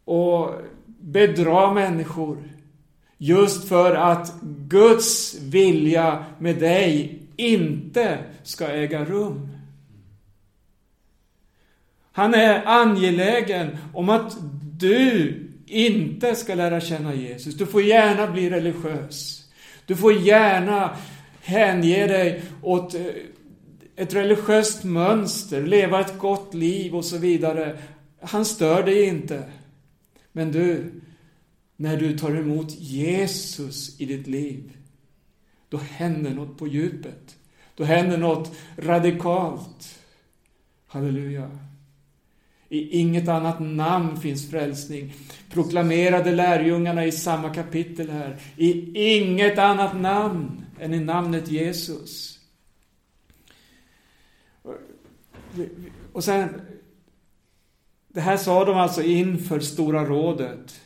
och 0.04 0.50
bedra 0.86 1.72
människor. 1.72 2.38
Just 3.18 3.68
för 3.68 3.94
att 3.94 4.34
Guds 4.42 5.34
vilja 5.40 6.24
med 6.38 6.56
dig 6.56 7.18
inte 7.36 8.18
ska 8.42 8.66
äga 8.66 9.04
rum. 9.04 9.48
Han 12.12 12.34
är 12.34 12.66
angelägen 12.66 13.76
om 13.92 14.08
att 14.08 14.36
du 14.78 15.34
inte 15.66 16.34
ska 16.34 16.54
lära 16.54 16.80
känna 16.80 17.14
Jesus. 17.14 17.54
Du 17.54 17.66
får 17.66 17.82
gärna 17.82 18.26
bli 18.26 18.50
religiös. 18.50 19.44
Du 19.86 19.96
får 19.96 20.12
gärna 20.12 20.96
hänge 21.40 22.06
dig 22.06 22.42
åt 22.62 22.94
eh, 22.94 23.00
ett 23.96 24.14
religiöst 24.14 24.84
mönster, 24.84 25.62
leva 25.62 26.00
ett 26.00 26.18
gott 26.18 26.54
liv 26.54 26.94
och 26.94 27.04
så 27.04 27.18
vidare. 27.18 27.78
Han 28.24 28.44
stör 28.44 28.82
dig 28.82 29.04
inte. 29.04 29.52
Men 30.32 30.52
du, 30.52 31.00
när 31.76 31.96
du 31.96 32.18
tar 32.18 32.36
emot 32.36 32.70
Jesus 32.70 34.00
i 34.00 34.06
ditt 34.06 34.26
liv, 34.26 34.76
då 35.68 35.76
händer 35.76 36.30
något 36.30 36.58
på 36.58 36.66
djupet. 36.66 37.36
Då 37.74 37.84
händer 37.84 38.18
något 38.18 38.56
radikalt. 38.76 39.98
Halleluja. 40.86 41.58
I 42.68 42.98
inget 42.98 43.28
annat 43.28 43.60
namn 43.60 44.20
finns 44.20 44.50
frälsning. 44.50 45.14
Proklamerade 45.50 46.32
lärjungarna 46.32 47.04
i 47.04 47.12
samma 47.12 47.54
kapitel 47.54 48.10
här. 48.10 48.36
I 48.56 49.00
inget 49.16 49.58
annat 49.58 50.00
namn 50.00 50.64
än 50.80 50.94
i 50.94 51.00
namnet 51.00 51.48
Jesus. 51.48 52.38
Och 56.12 56.24
sen, 56.24 56.60
det 58.14 58.20
här 58.20 58.36
sa 58.36 58.64
de 58.64 58.76
alltså 58.76 59.02
inför 59.02 59.60
Stora 59.60 60.04
rådet. 60.04 60.80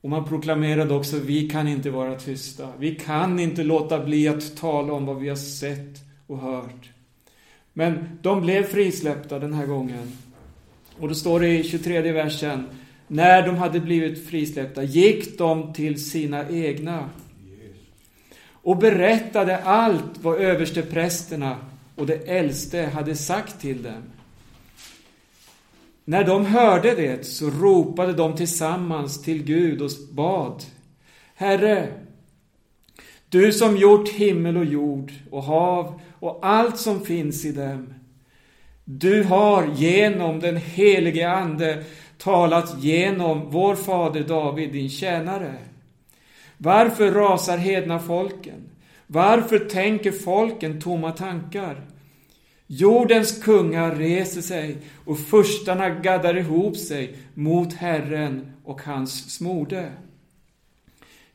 Och 0.00 0.10
man 0.10 0.24
proklamerade 0.24 0.94
också, 0.94 1.18
vi 1.18 1.48
kan 1.48 1.68
inte 1.68 1.90
vara 1.90 2.14
tysta. 2.14 2.68
Vi 2.78 2.94
kan 2.94 3.38
inte 3.38 3.62
låta 3.62 4.04
bli 4.04 4.28
att 4.28 4.56
tala 4.56 4.92
om 4.92 5.06
vad 5.06 5.20
vi 5.20 5.28
har 5.28 5.36
sett 5.36 5.98
och 6.26 6.38
hört. 6.38 6.90
Men 7.72 8.18
de 8.22 8.40
blev 8.40 8.62
frisläppta 8.62 9.38
den 9.38 9.54
här 9.54 9.66
gången. 9.66 10.12
Och 10.98 11.08
då 11.08 11.14
står 11.14 11.40
det 11.40 11.48
i 11.48 11.64
23 11.64 12.12
versen. 12.12 12.66
När 13.06 13.46
de 13.46 13.56
hade 13.56 13.80
blivit 13.80 14.28
frisläppta 14.28 14.82
gick 14.82 15.38
de 15.38 15.72
till 15.72 16.04
sina 16.04 16.48
egna 16.50 17.10
och 18.62 18.76
berättade 18.76 19.58
allt 19.58 20.18
vad 20.22 20.40
översteprästerna 20.40 21.56
och 21.96 22.06
de 22.06 22.14
äldste 22.26 22.82
hade 22.82 23.16
sagt 23.16 23.60
till 23.60 23.82
dem. 23.82 24.02
När 26.10 26.24
de 26.24 26.46
hörde 26.46 26.94
det 26.94 27.26
så 27.26 27.50
ropade 27.50 28.12
de 28.12 28.36
tillsammans 28.36 29.22
till 29.22 29.42
Gud 29.42 29.82
och 29.82 29.90
bad. 30.12 30.62
Herre, 31.34 31.88
du 33.28 33.52
som 33.52 33.76
gjort 33.76 34.08
himmel 34.08 34.56
och 34.56 34.64
jord 34.64 35.12
och 35.30 35.42
hav 35.42 36.00
och 36.18 36.38
allt 36.42 36.78
som 36.78 37.00
finns 37.00 37.44
i 37.44 37.52
dem. 37.52 37.94
Du 38.84 39.22
har 39.22 39.66
genom 39.74 40.40
den 40.40 40.56
helige 40.56 41.30
Ande 41.30 41.84
talat 42.18 42.82
genom 42.82 43.50
vår 43.50 43.74
fader 43.74 44.24
David, 44.24 44.72
din 44.72 44.90
tjänare. 44.90 45.54
Varför 46.56 47.12
rasar 47.12 47.58
hedna 47.58 47.98
folken? 47.98 48.68
Varför 49.06 49.58
tänker 49.58 50.12
folken 50.12 50.80
tomma 50.80 51.12
tankar? 51.12 51.89
Jordens 52.72 53.42
kungar 53.42 53.94
reser 53.94 54.40
sig 54.40 54.76
och 55.04 55.18
furstarna 55.18 55.90
gaddar 55.90 56.36
ihop 56.36 56.76
sig 56.76 57.16
mot 57.34 57.72
Herren 57.72 58.52
och 58.64 58.82
hans 58.82 59.34
smorde. 59.34 59.92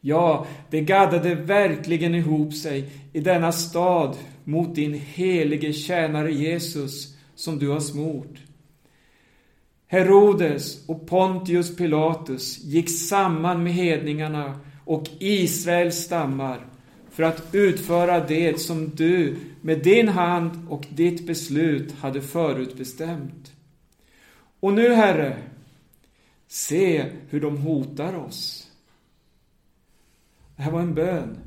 Ja, 0.01 0.47
det 0.69 0.81
gaddade 0.81 1.35
verkligen 1.35 2.15
ihop 2.15 2.53
sig 2.53 2.89
i 3.13 3.19
denna 3.19 3.51
stad 3.51 4.17
mot 4.43 4.75
din 4.75 4.93
helige 4.93 5.73
tjänare 5.73 6.31
Jesus 6.31 7.15
som 7.35 7.59
du 7.59 7.69
har 7.69 7.79
smort. 7.79 8.37
Herodes 9.87 10.89
och 10.89 11.07
Pontius 11.07 11.75
Pilatus 11.75 12.63
gick 12.63 12.89
samman 12.89 13.63
med 13.63 13.73
hedningarna 13.73 14.59
och 14.85 15.03
Israels 15.19 15.95
stammar 15.95 16.65
för 17.11 17.23
att 17.23 17.41
utföra 17.51 18.19
det 18.19 18.59
som 18.59 18.91
du 18.95 19.35
med 19.65 19.83
din 19.83 20.07
hand 20.07 20.67
och 20.69 20.85
ditt 20.89 21.27
beslut 21.27 21.91
hade 21.91 22.21
förutbestämt. 22.21 23.53
Och 24.59 24.73
nu, 24.73 24.93
Herre, 24.93 25.37
se 26.47 27.11
hur 27.29 27.41
de 27.41 27.57
hotar 27.57 28.15
oss. 28.15 28.71
Det 30.55 30.63
här 30.63 30.71
var 30.71 30.81
en 30.81 30.93
bön. 30.93 31.37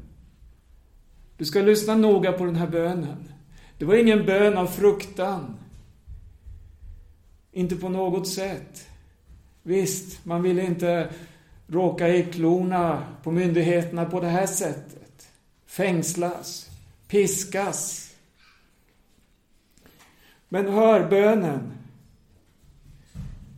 Du 1.36 1.44
ska 1.44 1.60
lyssna 1.60 1.94
noga 1.94 2.32
på 2.32 2.44
den 2.44 2.56
här 2.56 2.66
bönen. 2.66 3.32
Det 3.78 3.84
var 3.84 3.94
ingen 3.94 4.26
bön 4.26 4.56
av 4.56 4.66
fruktan. 4.66 5.56
Inte 7.52 7.76
på 7.76 7.88
något 7.88 8.28
sätt. 8.28 8.88
Visst, 9.62 10.24
man 10.24 10.42
ville 10.42 10.64
inte 10.64 11.10
råka 11.66 12.08
i 12.08 12.22
klorna 12.22 13.02
på 13.22 13.30
myndigheterna 13.30 14.04
på 14.04 14.20
det 14.20 14.28
här 14.28 14.46
sättet. 14.46 15.28
Fängslas, 15.66 16.70
piskas. 17.08 18.07
Men 20.48 20.68
hör 20.68 21.08
bönen. 21.08 21.72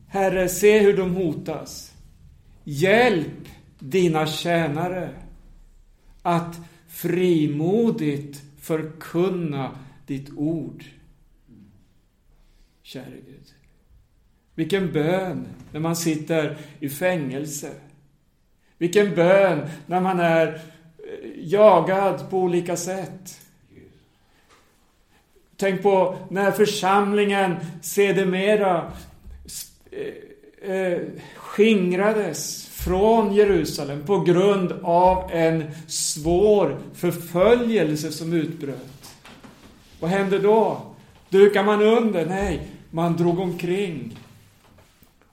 Herre, 0.09 0.49
se 0.49 0.79
hur 0.79 0.97
de 0.97 1.15
hotas. 1.15 1.93
Hjälp 2.65 3.49
dina 3.79 4.27
tjänare 4.27 5.11
att 6.23 6.57
frimodigt 6.89 8.43
förkunna 8.61 9.79
ditt 10.07 10.31
ord. 10.37 10.85
Käre 12.83 13.17
Gud. 13.27 13.55
Vilken 14.55 14.93
bön 14.93 15.47
när 15.73 15.81
man 15.81 15.97
sitter 15.97 16.59
i 16.81 16.89
fängelse. 16.89 17.71
Vilken 18.79 19.15
bön 19.15 19.69
när 19.87 20.01
man 20.01 20.21
är 20.21 20.55
eh, 20.55 20.61
jagad 21.37 22.31
på 22.31 22.39
olika 22.39 22.77
sätt. 22.77 23.40
Tänk 25.61 25.83
på 25.83 26.17
när 26.31 26.51
församlingen 26.51 27.57
sedermera 27.83 28.93
eh, 29.91 30.75
eh, 30.75 30.99
skingrades, 31.37 32.67
från 32.69 33.35
Jerusalem 33.35 34.07
på 34.07 34.21
grund 34.21 34.73
av 34.83 35.31
en 35.33 35.71
svår 35.87 36.79
förföljelse 36.95 38.13
som 38.13 38.33
utbröt. 38.33 39.17
Vad 40.01 40.11
hände 40.11 40.39
då? 40.39 40.81
Dukar 41.29 41.65
man 41.65 41.83
under? 41.83 42.27
Nej, 42.27 42.69
man 42.91 43.17
drog 43.17 43.39
omkring 43.39 44.19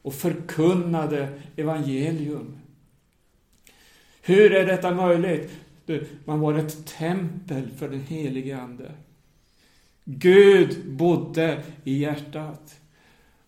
och 0.02 0.14
förkunnade 0.14 1.28
evangelium. 1.56 2.58
Hur 4.22 4.54
är 4.54 4.66
detta 4.66 4.92
möjligt? 4.92 5.52
Man 6.26 6.40
var 6.40 6.54
ett 6.54 6.86
tempel 6.86 7.70
för 7.78 7.90
den 7.90 8.02
helige 8.02 8.58
Ande. 8.58 8.92
Gud 10.10 10.86
bodde 10.86 11.64
i 11.84 11.98
hjärtat. 11.98 12.80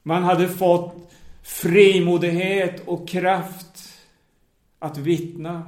Man 0.03 0.23
hade 0.23 0.47
fått 0.47 1.11
frimodighet 1.43 2.87
och 2.87 3.09
kraft 3.09 3.93
att 4.79 4.97
vittna. 4.97 5.63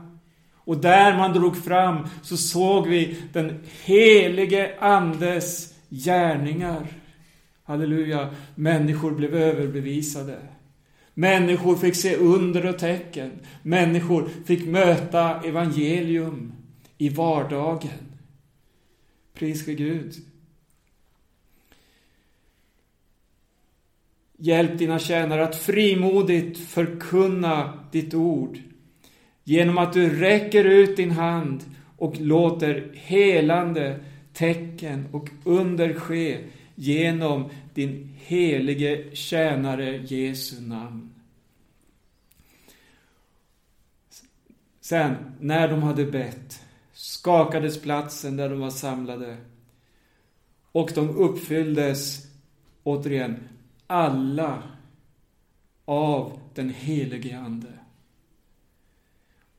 Och 0.56 0.78
där 0.78 1.18
man 1.18 1.34
drog 1.34 1.64
fram 1.64 2.08
så 2.22 2.38
såg 2.38 2.88
vi 2.88 3.18
den 3.34 3.60
helige 3.84 4.80
Andes 4.80 5.74
gärningar. 5.90 6.88
Halleluja. 7.64 8.30
Människor 8.56 9.12
blev 9.12 9.36
överbevisade. 9.36 10.40
Människor 11.14 11.76
fick 11.76 11.96
se 11.96 12.16
under 12.16 12.66
och 12.66 12.80
tecken. 12.80 13.32
Människor 13.62 14.30
fick 14.46 14.66
möta 14.66 15.42
evangelium 15.42 16.54
i 16.98 17.10
vardagen. 17.10 18.18
Pris 19.34 19.66
för 19.66 19.72
Gud. 19.72 20.31
Hjälp 24.44 24.78
dina 24.78 25.00
tjänare 25.00 25.44
att 25.44 25.56
frimodigt 25.56 26.60
förkunna 26.60 27.80
ditt 27.92 28.14
ord 28.14 28.58
genom 29.44 29.78
att 29.78 29.94
du 29.94 30.20
räcker 30.20 30.66
ut 30.66 30.98
din 30.98 31.12
hand 31.12 31.64
och 31.98 32.20
låter 32.20 32.92
helande 32.94 34.00
tecken 34.34 35.08
och 35.12 35.30
under 35.44 35.94
ske 35.94 36.38
genom 36.76 37.50
din 37.74 38.16
helige 38.18 39.16
tjänare 39.16 39.98
Jesu 39.98 40.62
namn. 40.62 41.14
Sen, 44.82 45.16
när 45.40 45.68
de 45.68 45.84
hade 45.84 46.06
bett, 46.06 46.64
skakades 46.94 47.82
platsen 47.82 48.38
där 48.38 48.50
de 48.50 48.60
var 48.60 48.70
samlade 48.70 49.38
och 50.72 50.92
de 50.96 51.10
uppfylldes, 51.10 52.28
återigen, 52.84 53.48
alla 53.92 54.64
av 55.86 56.40
den 56.54 56.70
helige 56.70 57.40
Ande 57.40 57.74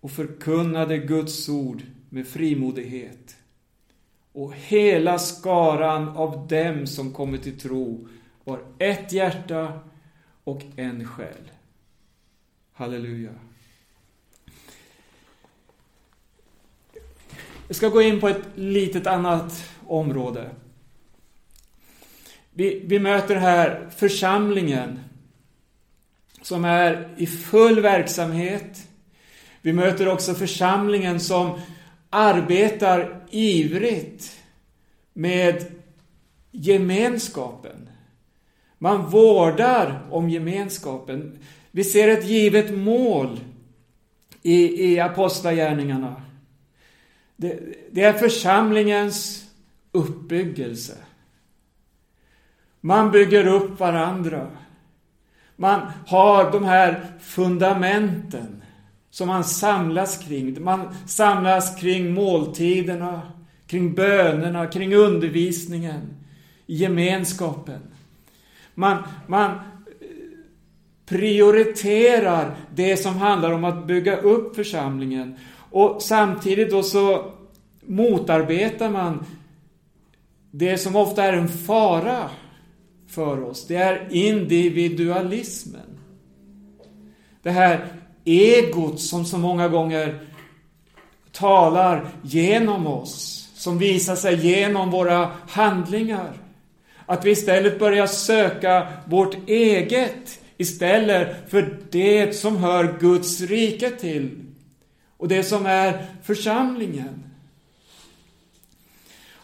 och 0.00 0.10
förkunnade 0.10 0.98
Guds 0.98 1.48
ord 1.48 1.82
med 2.08 2.28
frimodighet. 2.28 3.36
Och 4.32 4.54
hela 4.54 5.18
skaran 5.18 6.08
av 6.08 6.46
dem 6.48 6.86
som 6.86 7.12
kommit 7.12 7.42
till 7.42 7.60
tro 7.60 8.08
var 8.44 8.60
ett 8.78 9.12
hjärta 9.12 9.80
och 10.44 10.62
en 10.76 11.06
själ. 11.06 11.50
Halleluja. 12.72 13.34
Jag 17.66 17.76
ska 17.76 17.88
gå 17.88 18.02
in 18.02 18.20
på 18.20 18.28
ett 18.28 18.42
litet 18.54 19.06
annat 19.06 19.64
område. 19.86 20.50
Vi, 22.54 22.82
vi 22.86 22.98
möter 22.98 23.36
här 23.36 23.90
församlingen 23.96 25.00
som 26.42 26.64
är 26.64 27.08
i 27.16 27.26
full 27.26 27.80
verksamhet. 27.80 28.88
Vi 29.62 29.72
möter 29.72 30.08
också 30.08 30.34
församlingen 30.34 31.20
som 31.20 31.60
arbetar 32.10 33.20
ivrigt 33.30 34.36
med 35.12 35.64
gemenskapen. 36.50 37.88
Man 38.78 39.10
vårdar 39.10 40.06
om 40.10 40.30
gemenskapen. 40.30 41.38
Vi 41.70 41.84
ser 41.84 42.08
ett 42.08 42.28
givet 42.28 42.74
mål 42.74 43.40
i, 44.42 44.92
i 44.92 45.00
Apostlagärningarna. 45.00 46.22
Det, 47.36 47.60
det 47.90 48.02
är 48.02 48.12
församlingens 48.12 49.44
uppbyggelse. 49.92 50.96
Man 52.84 53.10
bygger 53.10 53.46
upp 53.46 53.80
varandra. 53.80 54.46
Man 55.56 55.80
har 56.06 56.52
de 56.52 56.64
här 56.64 57.04
fundamenten 57.20 58.62
som 59.10 59.28
man 59.28 59.44
samlas 59.44 60.18
kring. 60.18 60.64
Man 60.64 60.94
samlas 61.06 61.80
kring 61.80 62.14
måltiderna, 62.14 63.22
kring 63.66 63.94
bönerna, 63.94 64.66
kring 64.66 64.94
undervisningen, 64.94 66.16
gemenskapen. 66.66 67.80
Man, 68.74 69.02
man 69.26 69.50
eh, 69.50 69.58
prioriterar 71.06 72.54
det 72.74 72.96
som 72.96 73.16
handlar 73.16 73.52
om 73.52 73.64
att 73.64 73.86
bygga 73.86 74.16
upp 74.16 74.56
församlingen. 74.56 75.36
Och 75.70 76.02
samtidigt 76.02 76.70
då 76.70 76.82
så 76.82 77.32
motarbetar 77.86 78.90
man 78.90 79.24
det 80.50 80.78
som 80.78 80.96
ofta 80.96 81.24
är 81.24 81.32
en 81.32 81.48
fara 81.48 82.30
för 83.14 83.42
oss. 83.42 83.66
Det 83.66 83.76
är 83.76 84.08
individualismen. 84.10 85.98
Det 87.42 87.50
här 87.50 87.86
egot 88.24 89.00
som 89.00 89.24
så 89.24 89.38
många 89.38 89.68
gånger 89.68 90.18
talar 91.32 92.08
genom 92.22 92.86
oss, 92.86 93.48
som 93.54 93.78
visar 93.78 94.16
sig 94.16 94.46
genom 94.46 94.90
våra 94.90 95.30
handlingar. 95.48 96.32
Att 97.06 97.24
vi 97.24 97.30
istället 97.30 97.78
börjar 97.78 98.06
söka 98.06 98.88
vårt 99.06 99.48
eget 99.48 100.40
istället 100.56 101.50
för 101.50 101.78
det 101.90 102.36
som 102.36 102.56
hör 102.56 102.98
Guds 103.00 103.40
rike 103.40 103.90
till 103.90 104.30
och 105.16 105.28
det 105.28 105.44
som 105.44 105.66
är 105.66 106.06
församlingen. 106.22 107.24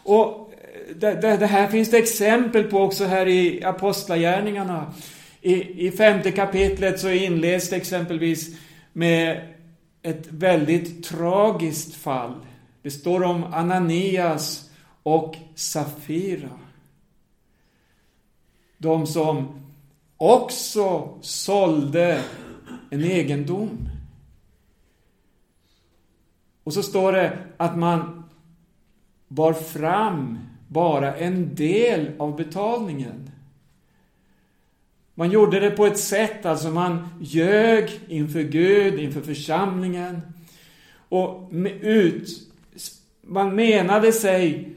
Och 0.03 0.48
det, 0.95 1.21
det, 1.21 1.37
det, 1.37 1.45
här 1.45 1.67
finns 1.67 1.89
det 1.89 1.97
exempel 1.97 2.63
på 2.63 2.79
också 2.79 3.05
här 3.05 3.27
i 3.27 3.63
Apostlagärningarna. 3.63 4.93
I, 5.41 5.87
I 5.87 5.91
femte 5.91 6.31
kapitlet 6.31 6.99
så 6.99 7.09
inleds 7.09 7.69
det 7.69 7.75
exempelvis 7.75 8.57
med 8.93 9.53
ett 10.01 10.27
väldigt 10.29 11.03
tragiskt 11.03 11.95
fall. 11.95 12.35
Det 12.81 12.91
står 12.91 13.23
om 13.23 13.43
Ananias 13.43 14.69
och 15.03 15.35
Safira. 15.55 16.59
De 18.77 19.07
som 19.07 19.61
också 20.17 21.17
sålde 21.21 22.23
en 22.89 23.03
egendom. 23.03 23.89
Och 26.63 26.73
så 26.73 26.83
står 26.83 27.11
det 27.11 27.37
att 27.57 27.77
man 27.77 28.23
bar 29.27 29.53
fram 29.53 30.39
bara 30.69 31.15
en 31.15 31.55
del 31.55 32.11
av 32.17 32.35
betalningen. 32.35 33.31
Man 35.15 35.31
gjorde 35.31 35.59
det 35.59 35.71
på 35.71 35.85
ett 35.85 35.97
sätt, 35.99 36.45
alltså 36.45 36.69
man 36.69 37.07
ljög 37.21 37.99
inför 38.07 38.41
Gud, 38.41 38.99
inför 38.99 39.21
församlingen. 39.21 40.21
Och 41.09 41.49
ut, 41.81 42.29
man 43.21 43.55
menade 43.55 44.11
sig 44.11 44.75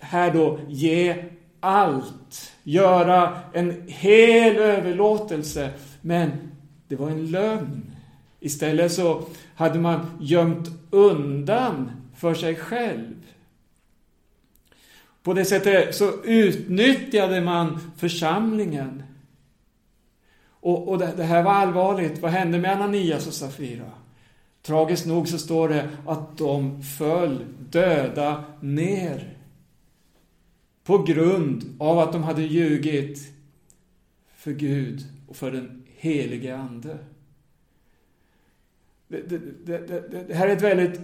här 0.00 0.32
då 0.32 0.58
ge 0.68 1.24
allt, 1.60 2.52
göra 2.62 3.40
en 3.52 3.82
hel 3.86 4.56
överlåtelse. 4.56 5.70
Men 6.00 6.30
det 6.88 6.96
var 6.96 7.10
en 7.10 7.26
lögn. 7.26 7.96
Istället 8.40 8.92
så 8.92 9.22
hade 9.54 9.78
man 9.78 10.06
gömt 10.20 10.68
undan 10.90 11.90
för 12.16 12.34
sig 12.34 12.56
själv. 12.56 13.14
På 15.22 15.34
det 15.34 15.44
sättet 15.44 15.94
så 15.94 16.22
utnyttjade 16.24 17.40
man 17.40 17.92
församlingen. 17.96 19.02
Och, 20.60 20.88
och 20.88 20.98
det, 20.98 21.12
det, 21.16 21.24
här 21.24 21.42
var 21.42 21.52
allvarligt. 21.52 22.18
Vad 22.18 22.30
hände 22.30 22.58
med 22.58 22.72
Ananias 22.72 23.26
och 23.26 23.34
Safira? 23.34 23.90
Tragiskt 24.62 25.06
nog 25.06 25.28
så 25.28 25.38
står 25.38 25.68
det 25.68 25.88
att 26.06 26.38
de 26.38 26.82
föll 26.82 27.44
döda 27.70 28.44
ner. 28.60 29.36
På 30.84 30.98
grund 30.98 31.76
av 31.78 31.98
att 31.98 32.12
de 32.12 32.22
hade 32.22 32.42
ljugit 32.42 33.18
för 34.36 34.52
Gud 34.52 35.00
och 35.28 35.36
för 35.36 35.50
den 35.50 35.82
helige 35.96 36.56
Ande. 36.56 36.98
Det, 39.08 39.22
det, 39.28 39.38
det, 39.64 40.28
det 40.28 40.34
här 40.34 40.48
är 40.48 40.56
ett 40.56 40.62
väldigt 40.62 41.00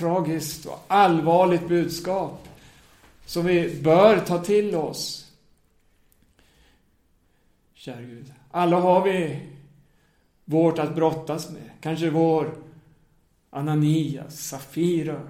tragiskt 0.00 0.66
och 0.66 0.84
allvarligt 0.88 1.68
budskap 1.68 2.48
som 3.26 3.46
vi 3.46 3.80
bör 3.82 4.20
ta 4.20 4.44
till 4.44 4.74
oss. 4.74 5.32
Kära 7.74 8.00
Gud, 8.00 8.32
alla 8.50 8.80
har 8.80 9.04
vi 9.04 9.40
vårt 10.44 10.78
att 10.78 10.94
brottas 10.94 11.50
med. 11.50 11.70
Kanske 11.80 12.10
vår 12.10 12.54
Ananias, 13.50 14.40
Safira. 14.40 15.20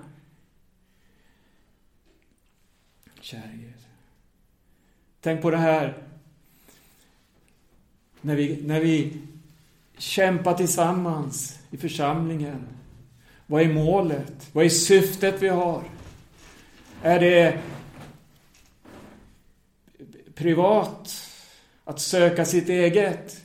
Käre 3.20 3.50
Gud. 3.52 3.86
Tänk 5.20 5.42
på 5.42 5.50
det 5.50 5.56
här. 5.56 6.02
När 8.20 8.36
vi, 8.36 8.62
när 8.62 8.80
vi 8.80 9.16
kämpar 9.98 10.54
tillsammans 10.54 11.58
i 11.70 11.76
församlingen. 11.76 12.79
Vad 13.50 13.62
är 13.62 13.68
målet? 13.68 14.48
Vad 14.52 14.64
är 14.64 14.68
syftet 14.68 15.42
vi 15.42 15.48
har? 15.48 15.82
Är 17.02 17.20
det 17.20 17.58
privat, 20.34 21.26
att 21.84 22.00
söka 22.00 22.44
sitt 22.44 22.68
eget? 22.68 23.44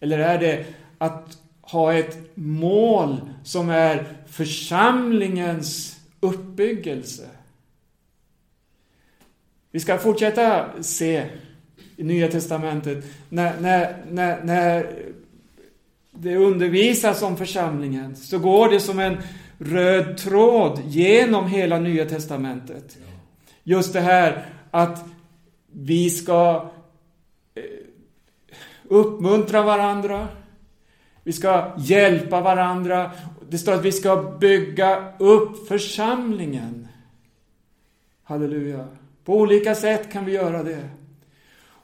Eller 0.00 0.18
är 0.18 0.38
det 0.38 0.64
att 0.98 1.38
ha 1.60 1.94
ett 1.94 2.18
mål 2.34 3.20
som 3.44 3.70
är 3.70 4.16
församlingens 4.26 6.00
uppbyggelse? 6.20 7.28
Vi 9.70 9.80
ska 9.80 9.98
fortsätta 9.98 10.82
se 10.82 11.26
i 11.96 12.04
Nya 12.04 12.28
Testamentet 12.28 13.04
när, 13.28 13.60
när, 13.60 13.96
när, 14.10 14.44
när 14.44 14.92
det 16.20 16.36
undervisas 16.36 17.22
om 17.22 17.36
församlingen 17.36 18.16
så 18.16 18.38
går 18.38 18.68
det 18.68 18.80
som 18.80 18.98
en 18.98 19.16
röd 19.58 20.18
tråd 20.18 20.80
genom 20.86 21.46
hela 21.46 21.78
Nya 21.78 22.04
Testamentet. 22.04 22.98
Just 23.62 23.92
det 23.92 24.00
här 24.00 24.46
att 24.70 25.04
vi 25.72 26.10
ska 26.10 26.70
eh, 27.54 27.62
uppmuntra 28.84 29.62
varandra. 29.62 30.28
Vi 31.22 31.32
ska 31.32 31.72
hjälpa 31.78 32.40
varandra. 32.40 33.10
Det 33.48 33.58
står 33.58 33.72
att 33.72 33.84
vi 33.84 33.92
ska 33.92 34.36
bygga 34.40 35.12
upp 35.18 35.68
församlingen. 35.68 36.88
Halleluja. 38.22 38.88
På 39.24 39.36
olika 39.36 39.74
sätt 39.74 40.12
kan 40.12 40.24
vi 40.24 40.32
göra 40.32 40.62
det. 40.62 40.88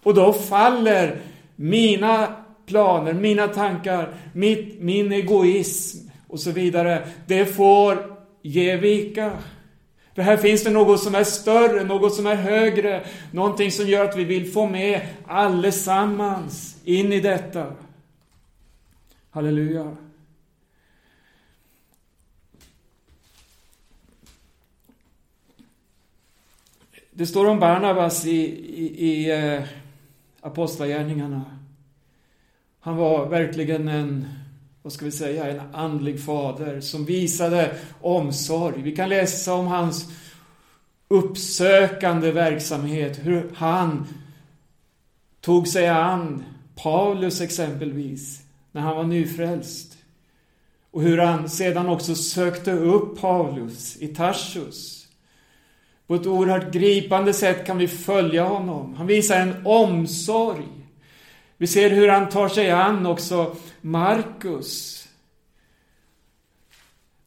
Och 0.03 0.15
då 0.15 0.33
faller 0.33 1.21
mina 1.57 2.44
planer, 2.67 3.13
mina 3.13 3.49
tankar, 3.49 4.15
mitt, 4.33 4.81
min 4.81 5.13
egoism 5.13 6.09
och 6.29 6.41
så 6.41 6.51
vidare. 6.51 7.09
Det 7.27 7.47
får 7.47 8.17
ge 8.43 8.77
vika. 8.77 9.33
För 10.15 10.23
här 10.23 10.37
finns 10.37 10.65
det 10.65 10.71
något 10.71 11.03
som 11.03 11.15
är 11.15 11.25
större, 11.25 11.85
något 11.85 12.15
som 12.15 12.27
är 12.27 12.35
högre, 12.35 13.07
någonting 13.31 13.71
som 13.71 13.87
gör 13.87 14.05
att 14.05 14.17
vi 14.17 14.25
vill 14.25 14.53
få 14.53 14.67
med 14.67 15.01
allesammans 15.27 16.77
in 16.85 17.13
i 17.13 17.21
detta. 17.21 17.73
Halleluja. 19.31 19.97
Det 27.11 27.27
står 27.27 27.47
om 27.47 27.61
Barnabas 27.61 28.27
i, 28.27 28.37
i, 28.37 29.07
i 29.07 29.31
eh, 29.31 29.63
Apostlagärningarna. 30.41 31.64
Han 32.85 32.97
var 32.97 33.27
verkligen 33.27 33.89
en, 33.89 34.29
vad 34.83 34.93
ska 34.93 35.05
vi 35.05 35.11
säga, 35.11 35.47
en 35.47 35.75
andlig 35.75 36.25
fader 36.25 36.81
som 36.81 37.05
visade 37.05 37.77
omsorg. 38.01 38.83
Vi 38.83 38.97
kan 38.97 39.09
läsa 39.09 39.55
om 39.55 39.67
hans 39.67 40.09
uppsökande 41.09 42.31
verksamhet, 42.31 43.19
hur 43.23 43.51
han 43.55 44.07
tog 45.41 45.69
sig 45.69 45.89
an 45.89 46.45
Paulus 46.83 47.41
exempelvis, 47.41 48.43
när 48.73 48.81
han 48.81 48.97
var 48.97 49.05
nyfrälst. 49.05 49.97
Och 50.91 51.03
hur 51.03 51.19
han 51.19 51.49
sedan 51.49 51.89
också 51.89 52.15
sökte 52.15 52.73
upp 52.73 53.21
Paulus 53.21 53.97
i 53.97 54.09
Tarsus. 54.09 55.07
På 56.07 56.15
ett 56.15 56.27
oerhört 56.27 56.73
gripande 56.73 57.33
sätt 57.33 57.67
kan 57.67 57.79
vi 57.79 57.89
följa 57.89 58.45
honom. 58.45 58.95
Han 58.95 59.07
visar 59.07 59.41
en 59.41 59.67
omsorg 59.67 60.84
vi 61.57 61.67
ser 61.67 61.91
hur 61.91 62.09
han 62.09 62.29
tar 62.29 62.49
sig 62.49 62.71
an 62.71 63.07
också 63.07 63.57
Markus. 63.81 65.01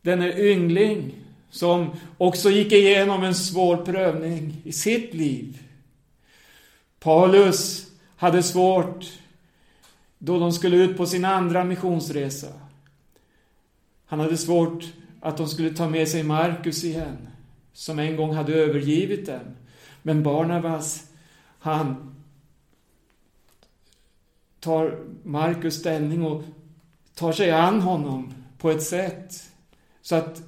Denne 0.02 0.34
yngling 0.38 1.16
som 1.50 1.90
också 2.18 2.50
gick 2.50 2.72
igenom 2.72 3.24
en 3.24 3.36
svår 3.36 3.78
prövning 3.78 4.62
i 4.64 4.72
sitt 4.72 5.14
liv. 5.14 5.64
Paulus 7.00 7.88
hade 8.16 8.44
svårt 8.44 9.06
då 10.18 10.40
de 10.40 10.54
skulle 10.54 10.78
ut 10.78 10.98
på 10.98 11.06
sin 11.06 11.26
andra 11.26 11.64
missionsresa. 11.64 12.48
Han 14.06 14.20
hade 14.20 14.38
svårt 14.38 14.84
att 15.22 15.38
de 15.38 15.48
skulle 15.48 15.74
ta 15.74 15.90
med 15.90 16.08
sig 16.08 16.24
Markus 16.24 16.84
igen, 16.84 17.28
som 17.74 18.00
en 18.00 18.16
gång 18.16 18.34
hade 18.34 18.54
övergivit 18.54 19.26
dem. 19.26 19.56
Men 20.02 20.24
Barnabas, 20.24 21.04
han 21.60 22.16
tar 24.60 25.00
Markus 25.24 25.76
ställning 25.76 26.26
och 26.26 26.44
tar 27.16 27.32
sig 27.32 27.52
an 27.52 27.82
honom 27.82 28.34
på 28.58 28.72
ett 28.72 28.84
sätt 28.84 29.52
så 30.02 30.16
att 30.16 30.42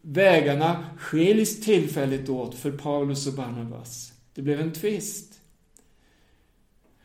vägarna 0.00 0.84
skiljs 0.98 1.60
tillfälligt 1.60 2.28
åt 2.28 2.54
för 2.54 2.72
Paulus 2.72 3.26
och 3.26 3.34
Barnabas. 3.34 4.12
Det 4.34 4.42
blev 4.42 4.60
en 4.60 4.72
tvist. 4.72 5.40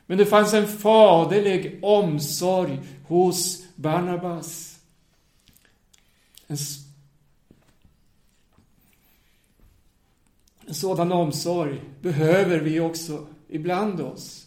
Men 0.06 0.18
det 0.18 0.26
fanns 0.26 0.54
en 0.54 0.68
faderlig 0.68 1.80
omsorg 1.82 2.80
hos 3.08 3.66
Barnabas. 3.76 4.80
En, 6.48 6.58
en 10.68 10.74
sådan 10.74 11.12
omsorg 11.12 11.82
behöver 12.02 12.60
vi 12.60 12.80
också 12.80 13.28
ibland 13.48 14.02
oss. 14.02 14.47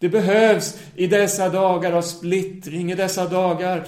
Det 0.00 0.08
behövs 0.08 0.78
i 0.94 1.06
dessa 1.06 1.48
dagar 1.48 1.92
av 1.92 2.02
splittring, 2.02 2.92
i 2.92 2.94
dessa 2.94 3.28
dagar 3.28 3.84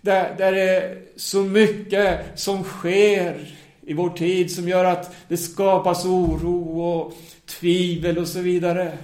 där, 0.00 0.34
där 0.38 0.52
det 0.52 0.60
är 0.60 1.02
så 1.16 1.42
mycket 1.42 2.40
som 2.40 2.64
sker 2.64 3.54
i 3.80 3.94
vår 3.94 4.10
tid 4.10 4.54
som 4.54 4.68
gör 4.68 4.84
att 4.84 5.16
det 5.28 5.36
skapas 5.36 6.04
oro 6.04 6.80
och 6.80 7.12
tvivel 7.46 8.18
och 8.18 8.28
så 8.28 8.40
vidare. 8.40 8.98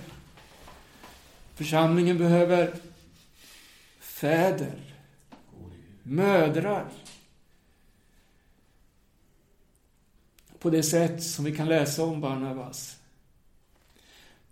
Församlingen 1.54 2.18
behöver 2.18 2.74
fäder, 4.00 4.74
mödrar. 6.02 6.84
På 10.58 10.70
det 10.70 10.82
sätt 10.82 11.22
som 11.22 11.44
vi 11.44 11.56
kan 11.56 11.68
läsa 11.68 12.02
om 12.02 12.20
Barnabas. 12.20 12.96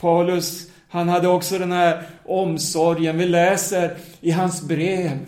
Paulus 0.00 0.70
han 0.92 1.08
hade 1.08 1.28
också 1.28 1.58
den 1.58 1.72
här 1.72 2.02
omsorgen. 2.24 3.18
Vi 3.18 3.26
läser 3.26 3.96
i 4.20 4.30
hans 4.30 4.62
brev 4.62 5.18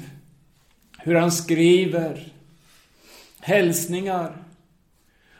hur 0.98 1.14
han 1.14 1.32
skriver 1.32 2.32
hälsningar. 3.40 4.36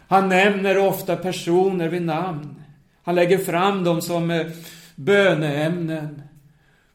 Han 0.09 0.29
nämner 0.29 0.79
ofta 0.79 1.17
personer 1.17 1.89
vid 1.89 2.03
namn. 2.03 2.63
Han 3.03 3.15
lägger 3.15 3.39
fram 3.39 3.85
dem 3.85 4.03
som 4.03 4.31
eh, 4.31 4.47
böneämnen. 4.95 6.23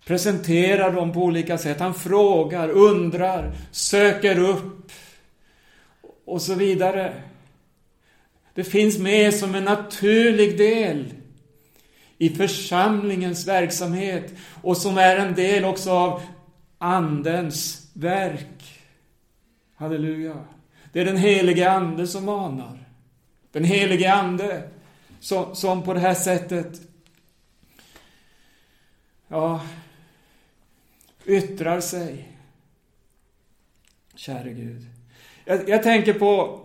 Presenterar 0.05 0.91
dem 0.91 1.13
på 1.13 1.19
olika 1.19 1.57
sätt. 1.57 1.79
Han 1.79 1.93
frågar, 1.93 2.69
undrar, 2.69 3.51
söker 3.71 4.39
upp 4.39 4.91
och 6.25 6.41
så 6.41 6.53
vidare. 6.53 7.13
Det 8.53 8.63
finns 8.63 8.97
med 8.97 9.33
som 9.33 9.55
en 9.55 9.63
naturlig 9.63 10.57
del 10.57 11.13
i 12.17 12.29
församlingens 12.29 13.47
verksamhet 13.47 14.33
och 14.61 14.77
som 14.77 14.97
är 14.97 15.17
en 15.17 15.35
del 15.35 15.65
också 15.65 15.91
av 15.91 16.21
Andens 16.77 17.89
verk. 17.93 18.83
Halleluja. 19.75 20.45
Det 20.93 21.01
är 21.01 21.05
den 21.05 21.17
helige 21.17 21.71
Ande 21.71 22.07
som 22.07 22.25
manar. 22.25 22.85
Den 23.51 23.63
helige 23.63 24.13
Ande 24.13 24.69
som, 25.19 25.55
som 25.55 25.83
på 25.83 25.93
det 25.93 25.99
här 25.99 26.13
sättet 26.13 26.81
ja, 29.27 29.61
yttrar 31.25 31.81
sig. 31.81 32.27
Käre 34.15 34.53
Gud. 34.53 34.85
Jag, 35.45 35.69
jag 35.69 35.83
tänker 35.83 36.13
på 36.13 36.59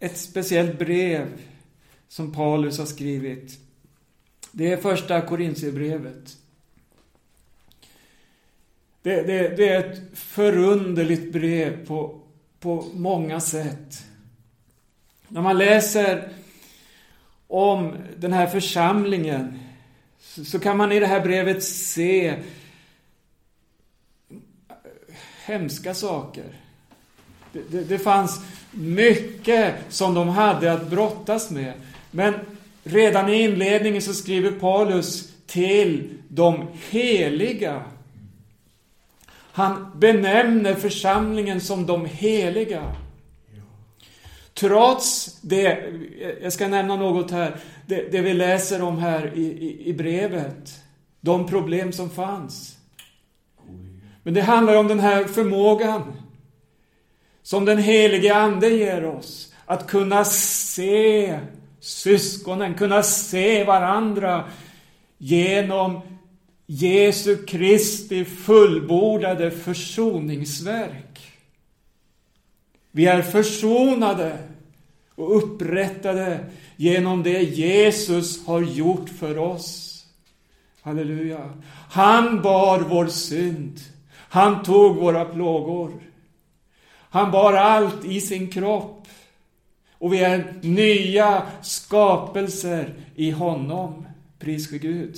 ett 0.00 0.16
speciellt 0.16 0.78
brev 0.78 1.40
som 2.08 2.32
Paulus 2.32 2.78
har 2.78 2.86
skrivit 2.86 3.63
det 4.56 4.72
är 4.72 4.76
första 4.76 5.20
Korintierbrevet. 5.20 6.36
Det, 9.02 9.22
det, 9.22 9.56
det, 9.56 9.68
är 9.68 9.80
ett 9.80 10.00
förunderligt 10.12 11.32
brev 11.32 11.86
på, 11.86 12.20
på 12.60 12.84
många 12.94 13.40
sätt. 13.40 14.04
När 15.28 15.42
man 15.42 15.58
läser 15.58 16.28
om 17.46 17.96
den 18.16 18.32
här 18.32 18.46
församlingen 18.46 19.58
så, 20.20 20.44
så 20.44 20.58
kan 20.58 20.76
man 20.76 20.92
i 20.92 21.00
det 21.00 21.06
här 21.06 21.20
brevet 21.20 21.64
se 21.64 22.34
hemska 25.44 25.94
saker. 25.94 26.56
Det, 27.52 27.62
det, 27.70 27.84
det 27.84 27.98
fanns 27.98 28.40
mycket 28.70 29.74
som 29.88 30.14
de 30.14 30.28
hade 30.28 30.72
att 30.72 30.90
brottas 30.90 31.50
med. 31.50 31.72
Men 32.10 32.34
redan 32.84 33.28
i 33.28 33.42
inledningen 33.42 34.02
så 34.02 34.14
skriver 34.14 34.50
Paulus 34.50 35.32
till 35.46 36.18
de 36.28 36.66
heliga. 36.90 37.82
Han 39.52 39.90
benämner 39.96 40.74
församlingen 40.74 41.60
som 41.60 41.86
de 41.86 42.06
heliga. 42.06 42.94
Trots 44.54 45.38
det, 45.40 45.84
jag 46.42 46.52
ska 46.52 46.68
nämna 46.68 46.96
något 46.96 47.30
här, 47.30 47.56
det, 47.86 48.12
det 48.12 48.20
vi 48.20 48.34
läser 48.34 48.82
om 48.82 48.98
här 48.98 49.32
i, 49.34 49.42
i, 49.42 49.88
i 49.88 49.92
brevet. 49.92 50.80
De 51.20 51.46
problem 51.46 51.92
som 51.92 52.10
fanns. 52.10 52.76
Men 54.22 54.34
det 54.34 54.42
handlar 54.42 54.76
om 54.76 54.88
den 54.88 55.00
här 55.00 55.24
förmågan 55.24 56.12
som 57.42 57.64
den 57.64 57.78
helige 57.78 58.34
Ande 58.34 58.68
ger 58.68 59.04
oss. 59.04 59.54
Att 59.66 59.86
kunna 59.86 60.24
se 60.24 61.38
syskonen, 61.84 62.74
kunna 62.74 63.02
se 63.02 63.64
varandra 63.64 64.44
genom 65.18 66.00
Jesu 66.66 67.36
Kristi 67.46 68.24
fullbordade 68.24 69.50
försoningsverk. 69.50 71.32
Vi 72.90 73.06
är 73.06 73.22
försonade 73.22 74.38
och 75.14 75.36
upprättade 75.36 76.44
genom 76.76 77.22
det 77.22 77.42
Jesus 77.42 78.46
har 78.46 78.62
gjort 78.62 79.08
för 79.08 79.38
oss. 79.38 80.04
Halleluja. 80.82 81.50
Han 81.90 82.42
bar 82.42 82.80
vår 82.80 83.06
synd. 83.06 83.80
Han 84.16 84.62
tog 84.62 84.96
våra 84.96 85.24
plågor. 85.24 85.92
Han 87.10 87.30
bar 87.30 87.52
allt 87.52 88.04
i 88.04 88.20
sin 88.20 88.50
kropp. 88.50 89.03
Och 90.04 90.12
vi 90.12 90.18
är 90.18 90.54
nya 90.60 91.42
skapelser 91.62 92.94
i 93.14 93.30
honom. 93.30 94.06
Pris 94.38 94.70
för 94.70 94.76
Gud. 94.76 95.16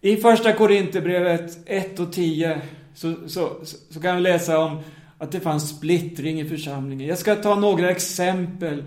I 0.00 0.16
första 0.16 0.52
Korinthierbrevet 0.52 1.58
1 1.66 2.00
och 2.00 2.12
10 2.12 2.60
så, 2.94 3.28
så, 3.28 3.56
så 3.90 4.00
kan 4.00 4.16
vi 4.16 4.22
läsa 4.22 4.58
om 4.58 4.80
att 5.18 5.32
det 5.32 5.40
fanns 5.40 5.76
splittring 5.76 6.40
i 6.40 6.48
församlingen. 6.48 7.08
Jag 7.08 7.18
ska 7.18 7.36
ta 7.36 7.54
några 7.54 7.90
exempel 7.90 8.84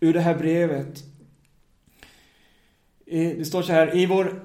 ur 0.00 0.12
det 0.12 0.20
här 0.20 0.38
brevet. 0.38 1.02
Det 3.06 3.44
står 3.44 3.62
så 3.62 3.72
här, 3.72 3.96
i 3.96 4.06
vår 4.06 4.40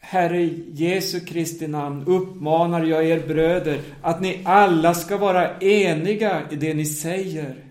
Herre 0.00 0.50
Jesu 0.72 1.20
Kristi 1.20 1.66
namn 1.66 2.04
uppmanar 2.06 2.84
jag 2.84 3.06
er 3.06 3.26
bröder 3.26 3.80
att 4.02 4.20
ni 4.20 4.40
alla 4.44 4.94
ska 4.94 5.16
vara 5.16 5.58
eniga 5.58 6.42
i 6.50 6.56
det 6.56 6.74
ni 6.74 6.84
säger 6.84 7.67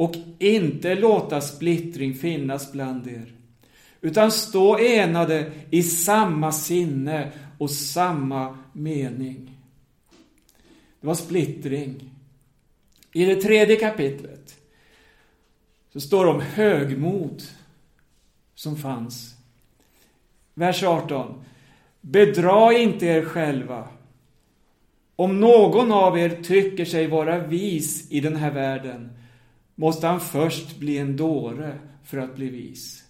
och 0.00 0.16
inte 0.38 0.94
låta 0.94 1.40
splittring 1.40 2.14
finnas 2.14 2.72
bland 2.72 3.06
er, 3.06 3.32
utan 4.00 4.32
stå 4.32 4.78
enade 4.78 5.52
i 5.70 5.82
samma 5.82 6.52
sinne 6.52 7.32
och 7.58 7.70
samma 7.70 8.58
mening. 8.72 9.50
Det 11.00 11.06
var 11.06 11.14
splittring. 11.14 12.10
I 13.12 13.24
det 13.24 13.36
tredje 13.36 13.76
kapitlet 13.76 14.56
så 15.92 16.00
står 16.00 16.24
det 16.24 16.30
om 16.30 16.40
högmod 16.40 17.42
som 18.54 18.76
fanns. 18.76 19.34
Vers 20.54 20.82
18. 20.82 21.44
Bedra 22.00 22.72
inte 22.72 23.06
er 23.06 23.24
själva. 23.24 23.88
Om 25.16 25.40
någon 25.40 25.92
av 25.92 26.18
er 26.18 26.42
tycker 26.42 26.84
sig 26.84 27.06
vara 27.06 27.38
vis 27.38 28.10
i 28.10 28.20
den 28.20 28.36
här 28.36 28.50
världen 28.50 29.10
måste 29.80 30.06
han 30.06 30.20
först 30.20 30.78
bli 30.78 30.98
en 30.98 31.16
dåre 31.16 31.78
för 32.04 32.18
att 32.18 32.36
bli 32.36 32.48
vis. 32.48 33.04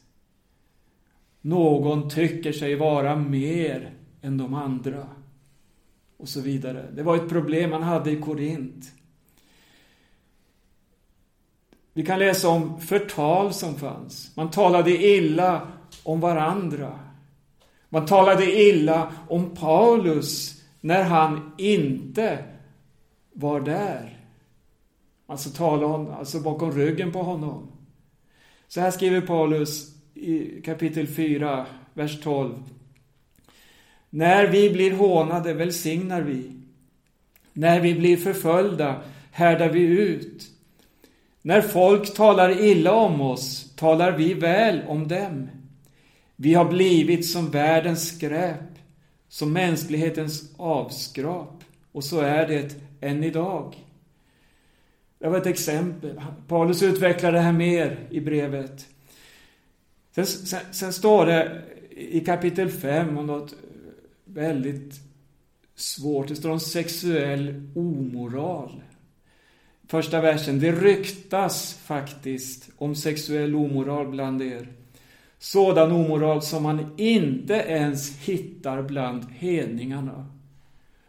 Någon 1.40 2.10
tycker 2.10 2.52
sig 2.52 2.74
vara 2.76 3.16
mer 3.16 3.92
än 4.22 4.38
de 4.38 4.54
andra. 4.54 5.06
Och 6.16 6.28
så 6.28 6.40
vidare. 6.40 6.90
Det 6.92 7.02
var 7.02 7.16
ett 7.16 7.28
problem 7.28 7.70
man 7.70 7.82
hade 7.82 8.10
i 8.10 8.20
Korint. 8.20 8.92
Vi 11.92 12.06
kan 12.06 12.18
läsa 12.18 12.48
om 12.48 12.80
förtal 12.80 13.52
som 13.52 13.74
fanns. 13.74 14.36
Man 14.36 14.50
talade 14.50 14.90
illa 14.90 15.68
om 16.02 16.20
varandra. 16.20 16.98
Man 17.88 18.06
talade 18.06 18.60
illa 18.60 19.12
om 19.28 19.54
Paulus 19.54 20.62
när 20.80 21.02
han 21.02 21.52
inte 21.58 22.44
var 23.32 23.60
där. 23.60 24.19
Alltså 25.30 25.50
tala 25.50 25.86
om, 25.86 26.10
alltså 26.10 26.40
bakom 26.40 26.72
ryggen 26.72 27.12
på 27.12 27.22
honom. 27.22 27.68
Så 28.68 28.80
här 28.80 28.90
skriver 28.90 29.20
Paulus 29.20 29.94
i 30.14 30.62
kapitel 30.62 31.06
4, 31.06 31.66
vers 31.94 32.20
12. 32.20 32.54
När 34.10 34.46
vi 34.46 34.70
blir 34.70 34.92
hånade 34.92 35.54
välsignar 35.54 36.22
vi. 36.22 36.52
När 37.52 37.80
vi 37.80 37.94
blir 37.94 38.16
förföljda 38.16 39.02
härdar 39.30 39.68
vi 39.68 39.80
ut. 39.80 40.50
När 41.42 41.60
folk 41.60 42.14
talar 42.14 42.60
illa 42.64 42.92
om 42.92 43.20
oss 43.20 43.74
talar 43.76 44.12
vi 44.12 44.34
väl 44.34 44.82
om 44.88 45.08
dem. 45.08 45.48
Vi 46.36 46.54
har 46.54 46.64
blivit 46.64 47.26
som 47.30 47.50
världens 47.50 48.16
skräp, 48.16 48.78
som 49.28 49.52
mänsklighetens 49.52 50.54
avskrap. 50.56 51.64
Och 51.92 52.04
så 52.04 52.20
är 52.20 52.48
det 52.48 52.76
än 53.00 53.24
idag. 53.24 53.76
Det 55.20 55.28
var 55.28 55.38
ett 55.38 55.46
exempel. 55.46 56.20
Paulus 56.48 56.82
utvecklar 56.82 57.32
det 57.32 57.40
här 57.40 57.52
mer 57.52 58.06
i 58.10 58.20
brevet. 58.20 58.86
Sen, 60.14 60.26
sen, 60.26 60.60
sen 60.70 60.92
står 60.92 61.26
det 61.26 61.62
i 61.90 62.20
kapitel 62.20 62.68
5 62.68 63.18
om 63.18 63.26
något 63.26 63.54
väldigt 64.24 65.00
svårt. 65.74 66.28
Det 66.28 66.36
står 66.36 66.50
om 66.50 66.60
sexuell 66.60 67.70
omoral. 67.74 68.82
Första 69.88 70.20
versen. 70.20 70.60
Det 70.60 70.72
ryktas 70.72 71.74
faktiskt 71.74 72.70
om 72.78 72.94
sexuell 72.94 73.54
omoral 73.54 74.08
bland 74.08 74.42
er. 74.42 74.68
Sådan 75.38 75.92
omoral 75.92 76.42
som 76.42 76.62
man 76.62 76.94
inte 76.96 77.54
ens 77.54 78.18
hittar 78.18 78.82
bland 78.82 79.24
hedningarna. 79.30 80.26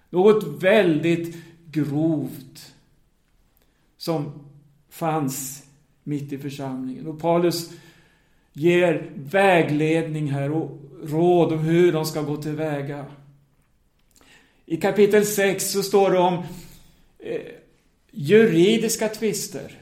Något 0.09 0.63
väldigt 0.63 1.35
grovt 1.71 2.70
som 4.01 4.31
fanns 4.89 5.65
mitt 6.03 6.33
i 6.33 6.37
församlingen. 6.37 7.07
Och 7.07 7.19
Paulus 7.19 7.71
ger 8.53 9.11
vägledning 9.15 10.31
här 10.31 10.51
och 10.51 10.79
råd 11.03 11.53
om 11.53 11.59
hur 11.59 11.91
de 11.91 12.05
ska 12.05 12.21
gå 12.21 12.37
tillväga. 12.37 13.05
I 14.65 14.77
kapitel 14.77 15.25
6 15.25 15.71
så 15.71 15.83
står 15.83 16.11
det 16.11 16.19
om 16.19 16.43
eh, 17.19 17.41
juridiska 18.11 19.09
tvister. 19.09 19.79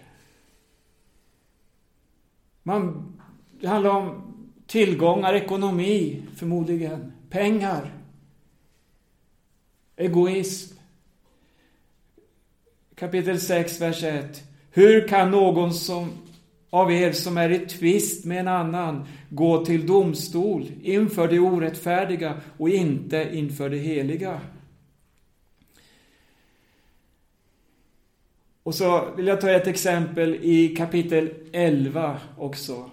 Man, 2.63 3.13
det 3.61 3.67
handlar 3.67 3.89
om 3.89 4.33
tillgångar, 4.67 5.33
ekonomi 5.33 6.23
förmodligen, 6.35 7.13
pengar, 7.29 7.93
egoism. 9.95 10.78
Kapitel 12.99 13.39
6, 13.39 13.81
vers 13.81 14.03
1. 14.03 14.43
Hur 14.71 15.07
kan 15.07 15.31
någon 15.31 15.73
som 15.73 16.11
av 16.69 16.91
er 16.91 17.11
som 17.11 17.37
är 17.37 17.49
i 17.49 17.59
tvist 17.59 18.25
med 18.25 18.39
en 18.39 18.47
annan 18.47 19.07
gå 19.29 19.65
till 19.65 19.87
domstol 19.87 20.71
inför 20.81 21.27
det 21.27 21.39
orättfärdiga 21.39 22.41
och 22.57 22.69
inte 22.69 23.29
inför 23.33 23.69
det 23.69 23.77
heliga? 23.77 24.41
Och 28.63 28.75
så 28.75 29.13
vill 29.15 29.27
jag 29.27 29.41
ta 29.41 29.49
ett 29.49 29.67
exempel 29.67 30.35
i 30.35 30.75
kapitel 30.75 31.33
11 31.51 32.19
också. 32.37 32.89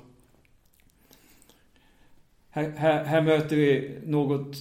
Här, 2.50 2.70
här, 2.70 3.04
här, 3.04 3.22
möter 3.22 3.56
vi 3.56 3.98
något 4.04 4.56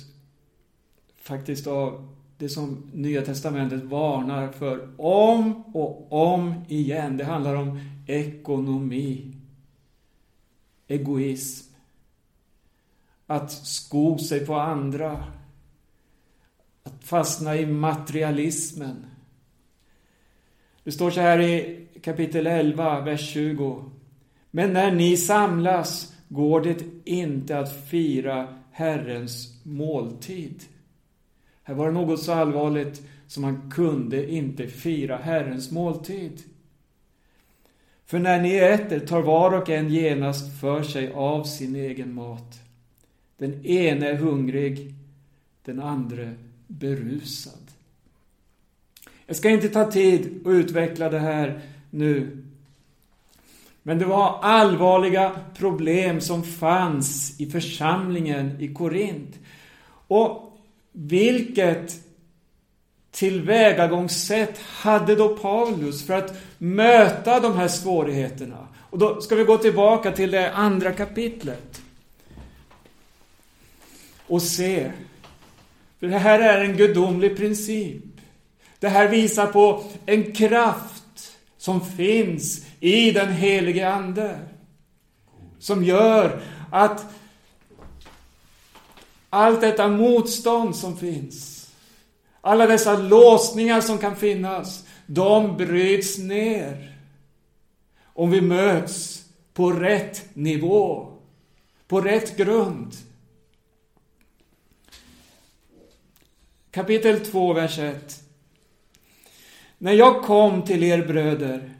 faktiskt 1.15 1.67
av 1.67 2.14
det 2.37 2.49
som 2.49 2.91
Nya 2.93 3.21
Testamentet 3.21 3.83
varnar 3.83 4.51
för 4.51 4.89
om 4.97 5.63
och 5.73 6.11
om 6.11 6.53
igen. 6.67 7.17
Det 7.17 7.23
handlar 7.23 7.55
om 7.55 7.79
ekonomi, 8.07 9.33
egoism, 10.87 11.73
att 13.27 13.51
sko 13.51 14.17
sig 14.17 14.45
på 14.45 14.55
andra, 14.55 15.23
att 16.83 17.03
fastna 17.03 17.57
i 17.57 17.65
materialismen. 17.65 19.05
Det 20.83 20.91
står 20.91 21.11
så 21.11 21.21
här 21.21 21.39
i 21.39 21.87
kapitel 22.01 22.47
11, 22.47 22.99
vers 23.01 23.29
20. 23.29 23.91
Men 24.51 24.73
när 24.73 24.91
ni 24.91 25.17
samlas 25.17 26.13
går 26.27 26.61
det 26.61 26.83
inte 27.05 27.59
att 27.59 27.89
fira 27.89 28.57
Herrens 28.71 29.59
måltid. 29.63 30.63
Här 31.67 31.75
var 31.75 31.85
det 31.85 31.93
något 31.93 32.21
så 32.21 32.33
allvarligt 32.33 33.01
som 33.27 33.41
man 33.41 33.71
kunde 33.71 34.31
inte 34.31 34.67
fira 34.67 35.17
Herrens 35.17 35.71
måltid. 35.71 36.43
För 38.05 38.19
när 38.19 38.41
ni 38.41 38.55
äter 38.55 38.99
tar 38.99 39.21
var 39.21 39.51
och 39.51 39.69
en 39.69 39.89
genast 39.89 40.59
för 40.61 40.83
sig 40.83 41.13
av 41.13 41.43
sin 41.43 41.75
egen 41.75 42.13
mat. 42.13 42.59
Den 43.37 43.65
ene 43.65 44.07
är 44.07 44.15
hungrig, 44.15 44.93
den 45.63 45.81
andra 45.81 46.31
berusad. 46.67 47.71
Jag 49.25 49.35
ska 49.35 49.49
inte 49.49 49.69
ta 49.69 49.91
tid 49.91 50.41
att 50.45 50.51
utveckla 50.51 51.09
det 51.09 51.19
här 51.19 51.61
nu. 51.89 52.43
Men 53.83 53.99
det 53.99 54.05
var 54.05 54.39
allvarliga 54.41 55.39
problem 55.57 56.21
som 56.21 56.43
fanns 56.43 57.39
i 57.39 57.45
församlingen 57.45 58.61
i 58.61 58.73
Korint. 58.73 59.39
Och 60.07 60.54
vilket 60.95 61.93
tillvägagångssätt 63.11 64.59
hade 64.59 65.15
då 65.15 65.37
Paulus 65.37 66.07
för 66.07 66.13
att 66.13 66.37
möta 66.57 67.39
de 67.39 67.57
här 67.57 67.67
svårigheterna? 67.67 68.67
Och 68.79 68.97
då 68.97 69.21
ska 69.21 69.35
vi 69.35 69.43
gå 69.43 69.57
tillbaka 69.57 70.11
till 70.11 70.31
det 70.31 70.53
andra 70.53 70.91
kapitlet. 70.91 71.81
Och 74.27 74.41
se. 74.41 74.91
För 75.99 76.07
det 76.07 76.17
här 76.17 76.39
är 76.39 76.63
en 76.63 76.77
gudomlig 76.77 77.37
princip. 77.37 78.03
Det 78.79 78.89
här 78.89 79.07
visar 79.07 79.47
på 79.47 79.83
en 80.05 80.31
kraft 80.31 81.37
som 81.57 81.81
finns 81.81 82.65
i 82.79 83.11
den 83.11 83.31
helige 83.31 83.89
Ande. 83.89 84.39
Som 85.59 85.83
gör 85.83 86.41
att 86.71 87.05
allt 89.35 89.61
detta 89.61 89.87
motstånd 89.87 90.75
som 90.75 90.97
finns, 90.97 91.69
alla 92.41 92.67
dessa 92.67 92.97
låsningar 92.97 93.81
som 93.81 93.97
kan 93.97 94.15
finnas, 94.15 94.85
de 95.05 95.57
bryts 95.57 96.17
ner. 96.17 96.91
Om 98.03 98.31
vi 98.31 98.41
möts 98.41 99.25
på 99.53 99.71
rätt 99.71 100.35
nivå, 100.35 101.11
på 101.87 102.01
rätt 102.01 102.37
grund. 102.37 102.93
Kapitel 106.71 107.19
2, 107.19 107.53
vers 107.53 107.79
1. 107.79 108.23
När 109.77 109.93
jag 109.93 110.23
kom 110.23 110.61
till 110.61 110.83
er 110.83 111.07
bröder 111.07 111.73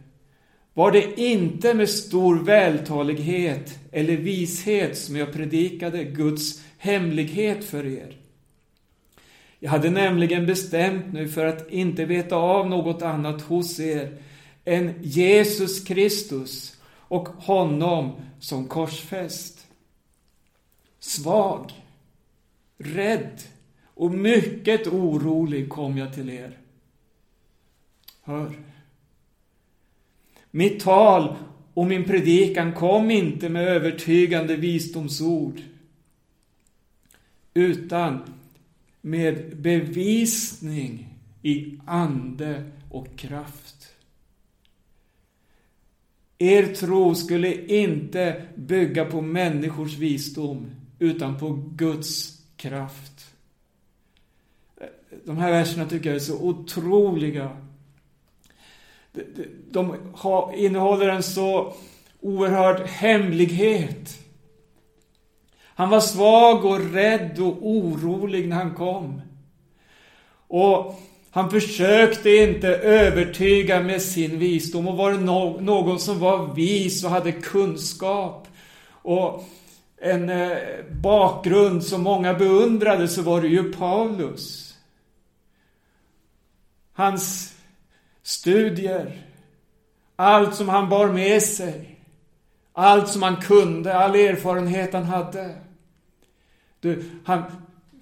var 0.74 0.92
det 0.92 1.20
inte 1.20 1.74
med 1.74 1.90
stor 1.90 2.36
vältalighet 2.36 3.80
eller 3.92 4.18
vishet 4.18 4.98
som 4.98 5.16
jag 5.16 5.34
predikade 5.34 6.04
Guds 6.04 6.62
hemlighet 6.86 7.66
för 7.66 7.86
er. 7.86 8.18
Jag 9.60 9.72
hade 9.72 9.90
nämligen 9.90 10.46
bestämt 10.46 11.14
mig 11.14 11.28
för 11.28 11.46
att 11.46 11.70
inte 11.70 12.06
veta 12.06 12.36
av 12.36 12.70
något 12.70 13.02
annat 13.02 13.42
hos 13.42 13.80
er 13.80 14.18
än 14.66 14.94
Jesus 15.02 15.84
Kristus 15.84 16.82
och 16.88 17.28
honom 17.28 18.12
som 18.40 18.68
korsfäst. 18.68 19.68
Svag, 21.00 21.72
rädd 22.78 23.42
och 23.84 24.12
mycket 24.12 24.88
orolig 24.88 25.70
kom 25.70 25.98
jag 25.98 26.14
till 26.14 26.30
er. 26.30 26.58
Hör. 28.22 28.54
Mitt 30.52 30.80
tal 30.80 31.36
och 31.74 31.86
min 31.86 32.04
predikan 32.04 32.74
kom 32.74 33.12
inte 33.12 33.50
med 33.50 33.68
övertygande 33.68 34.56
visdomsord 34.56 35.62
utan 37.56 38.20
med 39.02 39.58
bevisning 39.58 41.16
i 41.42 41.80
ande 41.86 42.64
och 42.92 43.18
kraft. 43.18 43.88
Er 46.38 46.74
tro 46.74 47.16
skulle 47.16 47.66
inte 47.66 48.46
bygga 48.56 49.06
på 49.06 49.22
människors 49.22 49.98
visdom 49.98 50.72
utan 51.00 51.40
på 51.40 51.64
Guds 51.76 52.42
kraft. 52.56 53.36
De 55.24 55.38
här 55.38 55.52
verserna 55.52 55.86
tycker 55.86 56.10
jag 56.10 56.16
är 56.16 56.20
så 56.20 56.42
otroliga. 56.42 57.58
De 59.72 59.96
innehåller 60.56 61.10
en 61.10 61.24
så 61.24 61.74
oerhörd 62.22 62.88
hemlighet. 62.88 64.25
Han 65.76 65.90
var 65.90 66.00
svag 66.00 66.66
och 66.66 66.94
rädd 66.94 67.40
och 67.40 67.58
orolig 67.62 68.48
när 68.48 68.56
han 68.56 68.74
kom. 68.74 69.22
Och 70.48 71.00
han 71.32 71.50
försökte 71.50 72.30
inte 72.30 72.68
övertyga 72.68 73.84
med 73.84 74.02
sin 74.02 74.40
visdom. 74.40 74.88
Och 74.88 74.98
var 74.98 75.12
det 75.12 75.18
någon 75.62 76.00
som 76.00 76.20
var 76.20 76.54
vis 76.54 77.04
och 77.04 77.10
hade 77.10 77.32
kunskap 77.32 78.48
och 78.92 79.44
en 79.98 80.30
eh, 80.30 80.58
bakgrund 81.02 81.84
som 81.84 82.04
många 82.04 82.34
beundrade 82.34 83.08
så 83.08 83.22
var 83.22 83.42
det 83.42 83.48
ju 83.48 83.74
Paulus. 83.74 84.76
Hans 86.94 87.54
studier, 88.24 89.22
allt 90.16 90.56
som 90.56 90.70
han 90.70 90.90
bar 90.90 91.08
med 91.08 91.44
sig, 91.44 92.00
allt 92.74 93.10
som 93.10 93.24
han 93.24 93.42
kunde, 93.42 93.98
all 93.98 94.16
erfarenhet 94.16 94.94
han 94.94 95.04
hade. 95.04 95.56
Du, 96.86 97.04
han 97.24 97.44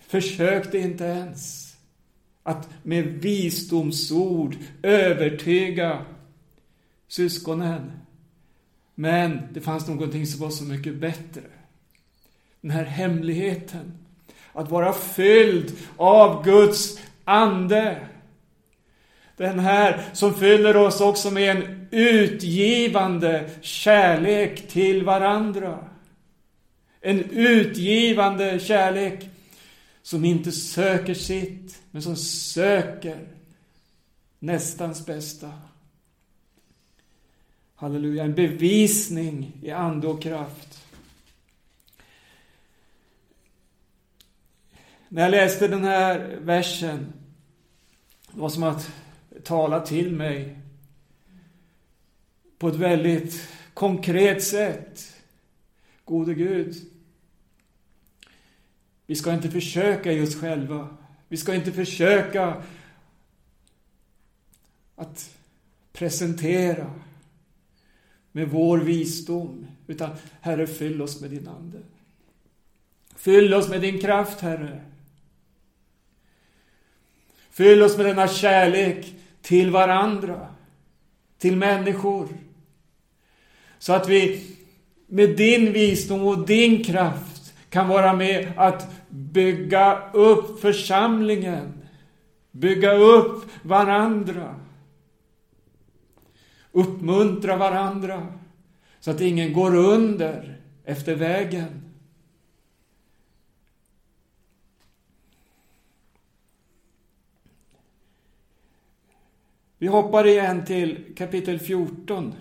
försökte 0.07 0.77
inte 0.77 1.03
ens 1.03 1.73
att 2.43 2.69
med 2.83 3.05
visdomsord 3.05 4.55
övertyga 4.81 6.05
syskonen. 7.07 7.91
Men 8.95 9.39
det 9.51 9.61
fanns 9.61 9.87
någonting 9.87 10.27
som 10.27 10.39
var 10.39 10.49
så 10.49 10.63
mycket 10.63 10.95
bättre. 10.95 11.41
Den 12.61 12.71
här 12.71 12.83
hemligheten. 12.83 13.97
Att 14.53 14.71
vara 14.71 14.93
fylld 14.93 15.73
av 15.97 16.43
Guds 16.43 16.99
ande. 17.25 18.07
Den 19.37 19.59
här 19.59 20.03
som 20.13 20.33
fyller 20.33 20.77
oss 20.77 21.01
också 21.01 21.31
med 21.31 21.57
en 21.57 21.87
utgivande 21.91 23.49
kärlek 23.61 24.67
till 24.67 25.03
varandra. 25.03 25.92
En 27.05 27.19
utgivande 27.29 28.59
kärlek 28.59 29.29
som 30.01 30.25
inte 30.25 30.51
söker 30.51 31.13
sitt, 31.13 31.81
men 31.91 32.01
som 32.01 32.15
söker 32.15 33.27
nästans 34.39 35.05
bästa. 35.05 35.51
Halleluja, 37.75 38.23
en 38.23 38.35
bevisning 38.35 39.51
i 39.61 39.71
ande 39.71 40.07
och 40.07 40.21
kraft. 40.21 40.87
När 45.09 45.21
jag 45.21 45.31
läste 45.31 45.67
den 45.67 45.83
här 45.83 46.37
versen, 46.41 47.13
det 48.31 48.39
var 48.39 48.49
som 48.49 48.63
att 48.63 48.91
tala 49.43 49.79
till 49.79 50.11
mig 50.11 50.59
på 52.57 52.67
ett 52.67 52.75
väldigt 52.75 53.47
konkret 53.73 54.43
sätt. 54.43 55.15
Gode 56.05 56.33
Gud, 56.33 56.92
vi 59.05 59.15
ska 59.15 59.33
inte 59.33 59.49
försöka 59.49 60.11
i 60.11 60.21
oss 60.21 60.35
själva. 60.35 60.87
Vi 61.27 61.37
ska 61.37 61.55
inte 61.55 61.71
försöka 61.71 62.63
att 64.95 65.37
presentera 65.93 66.91
med 68.31 68.49
vår 68.49 68.77
visdom. 68.77 69.67
Utan 69.87 70.09
Herre, 70.41 70.67
fyll 70.67 71.01
oss 71.01 71.21
med 71.21 71.29
din 71.29 71.47
Ande. 71.47 71.79
Fyll 73.15 73.53
oss 73.53 73.69
med 73.69 73.81
din 73.81 73.99
kraft, 73.99 74.39
Herre. 74.39 74.81
Fyll 77.49 77.81
oss 77.81 77.97
med 77.97 78.05
denna 78.05 78.27
kärlek 78.27 79.15
till 79.41 79.71
varandra, 79.71 80.47
till 81.37 81.57
människor. 81.57 82.27
Så 83.79 83.93
att 83.93 84.09
vi 84.09 84.47
med 85.07 85.37
din 85.37 85.73
visdom 85.73 86.23
och 86.23 86.45
din 86.45 86.83
kraft 86.83 87.32
kan 87.73 87.87
vara 87.87 88.13
med 88.13 88.51
att 88.57 88.91
bygga 89.09 90.11
upp 90.11 90.59
församlingen, 90.61 91.73
bygga 92.51 92.93
upp 92.93 93.45
varandra, 93.61 94.59
uppmuntra 96.71 97.57
varandra 97.57 98.27
så 98.99 99.11
att 99.11 99.21
ingen 99.21 99.53
går 99.53 99.75
under 99.75 100.57
efter 100.83 101.15
vägen. 101.15 101.91
Vi 109.77 109.87
hoppar 109.87 110.27
igen 110.27 110.65
till 110.65 111.15
kapitel 111.17 111.59
14. 111.59 112.33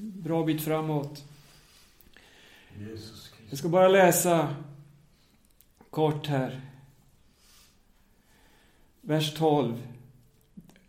Bra 0.00 0.44
bit 0.44 0.62
framåt. 0.62 1.24
Jag 3.48 3.58
ska 3.58 3.68
bara 3.68 3.88
läsa 3.88 4.54
kort 5.90 6.26
här. 6.26 6.60
Vers 9.00 9.34
12. 9.34 9.82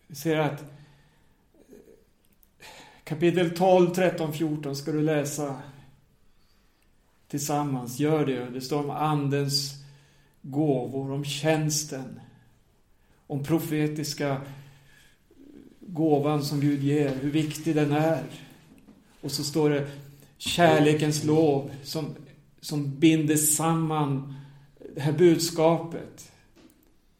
Vi 0.08 0.16
ser 0.16 0.38
att 0.38 0.64
kapitel 3.04 3.56
12, 3.56 3.94
13, 3.94 4.34
14 4.34 4.76
ska 4.76 4.92
du 4.92 5.02
läsa 5.02 5.62
tillsammans. 7.28 8.00
Gör 8.00 8.26
det. 8.26 8.50
Det 8.50 8.62
står 8.62 8.84
om 8.84 8.90
Andens 8.90 9.74
gåvor, 10.42 11.12
om 11.12 11.26
tjänsten, 11.26 12.20
om 13.28 13.44
profetiska 13.44 14.42
gåvan 15.80 16.44
som 16.44 16.60
Gud 16.60 16.84
ger, 16.84 17.16
hur 17.16 17.32
viktig 17.32 17.76
den 17.76 17.92
är. 17.92 18.24
Och 19.22 19.32
så 19.32 19.44
står 19.44 19.70
det 19.70 19.88
kärlekens 20.38 21.24
lov 21.24 21.72
som, 21.84 22.16
som 22.62 23.00
binder 23.00 23.36
samman 23.36 24.34
det 24.96 25.02
här 25.02 25.14
budskapet. 25.14 26.32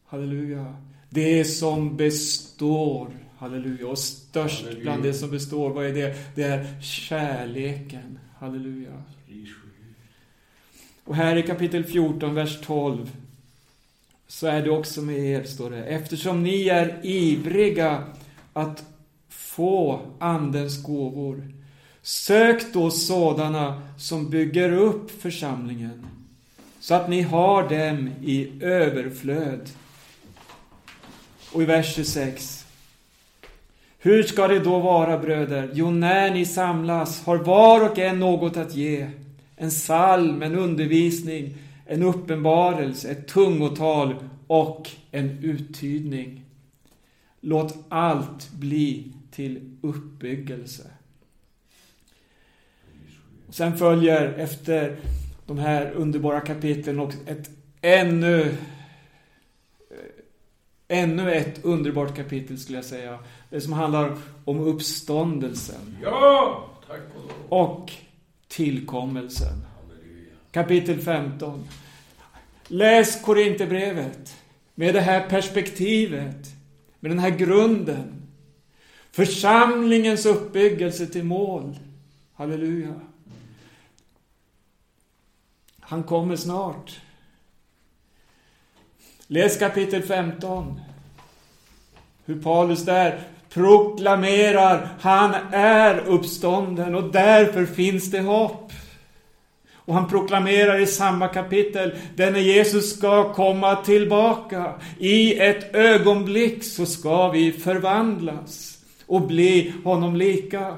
Halleluja. 0.06 0.76
Det 1.10 1.44
som 1.44 1.96
består, 1.96 3.08
halleluja, 3.38 3.86
och 3.88 3.98
störst 3.98 4.62
halleluja. 4.62 4.82
bland 4.82 5.02
det 5.02 5.14
som 5.14 5.30
består, 5.30 5.70
vad 5.70 5.86
är 5.86 5.94
det? 5.94 6.16
Det 6.34 6.42
är 6.42 6.80
kärleken, 6.82 8.18
halleluja. 8.38 9.02
Och 11.04 11.16
här 11.16 11.36
i 11.36 11.42
kapitel 11.42 11.84
14, 11.84 12.34
vers 12.34 12.60
12, 12.60 13.10
så 14.26 14.46
är 14.46 14.62
det 14.62 14.70
också 14.70 15.02
med 15.02 15.18
er, 15.18 15.44
står 15.44 15.70
det. 15.70 15.84
Eftersom 15.84 16.42
ni 16.42 16.68
är 16.68 17.00
ivriga 17.02 18.04
att 18.52 18.84
få 19.28 20.00
Andens 20.18 20.82
gåvor, 20.82 21.52
sök 22.08 22.72
då 22.72 22.90
sådana 22.90 23.82
som 23.98 24.30
bygger 24.30 24.72
upp 24.72 25.22
församlingen, 25.22 26.06
så 26.80 26.94
att 26.94 27.08
ni 27.08 27.22
har 27.22 27.68
dem 27.68 28.10
i 28.22 28.64
överflöd. 28.64 29.70
Och 31.52 31.62
i 31.62 31.64
vers 31.64 31.94
26. 31.94 32.66
Hur 33.98 34.22
ska 34.22 34.48
det 34.48 34.58
då 34.58 34.78
vara, 34.78 35.18
bröder? 35.18 35.70
Jo, 35.72 35.90
när 35.90 36.30
ni 36.30 36.46
samlas 36.46 37.24
har 37.24 37.36
var 37.36 37.90
och 37.90 37.98
en 37.98 38.18
något 38.18 38.56
att 38.56 38.74
ge. 38.74 39.10
En 39.56 39.70
psalm, 39.70 40.42
en 40.42 40.54
undervisning, 40.54 41.54
en 41.86 42.02
uppenbarelse, 42.02 43.10
ett 43.10 43.28
tungotal 43.28 44.14
och 44.46 44.90
en 45.10 45.38
uttydning. 45.42 46.44
Låt 47.40 47.76
allt 47.88 48.50
bli 48.52 49.12
till 49.30 49.78
uppbyggelse. 49.80 50.90
Och 53.48 53.54
sen 53.54 53.78
följer 53.78 54.32
efter 54.32 54.96
de 55.46 55.58
här 55.58 55.90
underbara 55.90 56.40
kapitlen 56.40 57.00
och 57.00 57.12
ett 57.26 57.50
ännu 57.80 58.56
ännu 60.88 61.32
ett 61.32 61.64
underbart 61.64 62.16
kapitel 62.16 62.58
skulle 62.58 62.78
jag 62.78 62.84
säga. 62.84 63.18
Det 63.50 63.60
som 63.60 63.72
handlar 63.72 64.16
om 64.44 64.60
uppståndelsen. 64.60 65.96
Ja! 66.02 66.64
Tack 66.88 67.00
och, 67.48 67.70
och 67.70 67.92
tillkommelsen. 68.48 69.64
Kapitel 70.50 70.98
15. 70.98 71.68
Läs 72.66 73.22
Korinthierbrevet 73.22 74.36
med 74.74 74.94
det 74.94 75.00
här 75.00 75.28
perspektivet, 75.28 76.46
med 77.00 77.10
den 77.10 77.18
här 77.18 77.30
grunden. 77.30 78.26
Församlingens 79.10 80.26
uppbyggelse 80.26 81.06
till 81.06 81.24
mål. 81.24 81.78
Halleluja. 82.34 82.94
Han 85.88 86.02
kommer 86.02 86.36
snart. 86.36 87.00
Läs 89.26 89.58
kapitel 89.58 90.02
15. 90.02 90.80
Hur 92.24 92.42
Paulus 92.42 92.84
där 92.84 93.20
proklamerar, 93.48 94.88
han 95.00 95.34
är 95.52 95.98
uppstånden 95.98 96.94
och 96.94 97.12
därför 97.12 97.66
finns 97.66 98.10
det 98.10 98.20
hopp. 98.20 98.72
Och 99.74 99.94
han 99.94 100.08
proklamerar 100.08 100.80
i 100.80 100.86
samma 100.86 101.28
kapitel, 101.28 101.94
denne 102.16 102.40
Jesus 102.40 102.96
ska 102.96 103.34
komma 103.34 103.76
tillbaka. 103.76 104.72
I 104.98 105.38
ett 105.38 105.74
ögonblick 105.74 106.64
så 106.64 106.86
ska 106.86 107.28
vi 107.28 107.52
förvandlas 107.52 108.78
och 109.06 109.20
bli 109.20 109.72
honom 109.84 110.16
lika. 110.16 110.76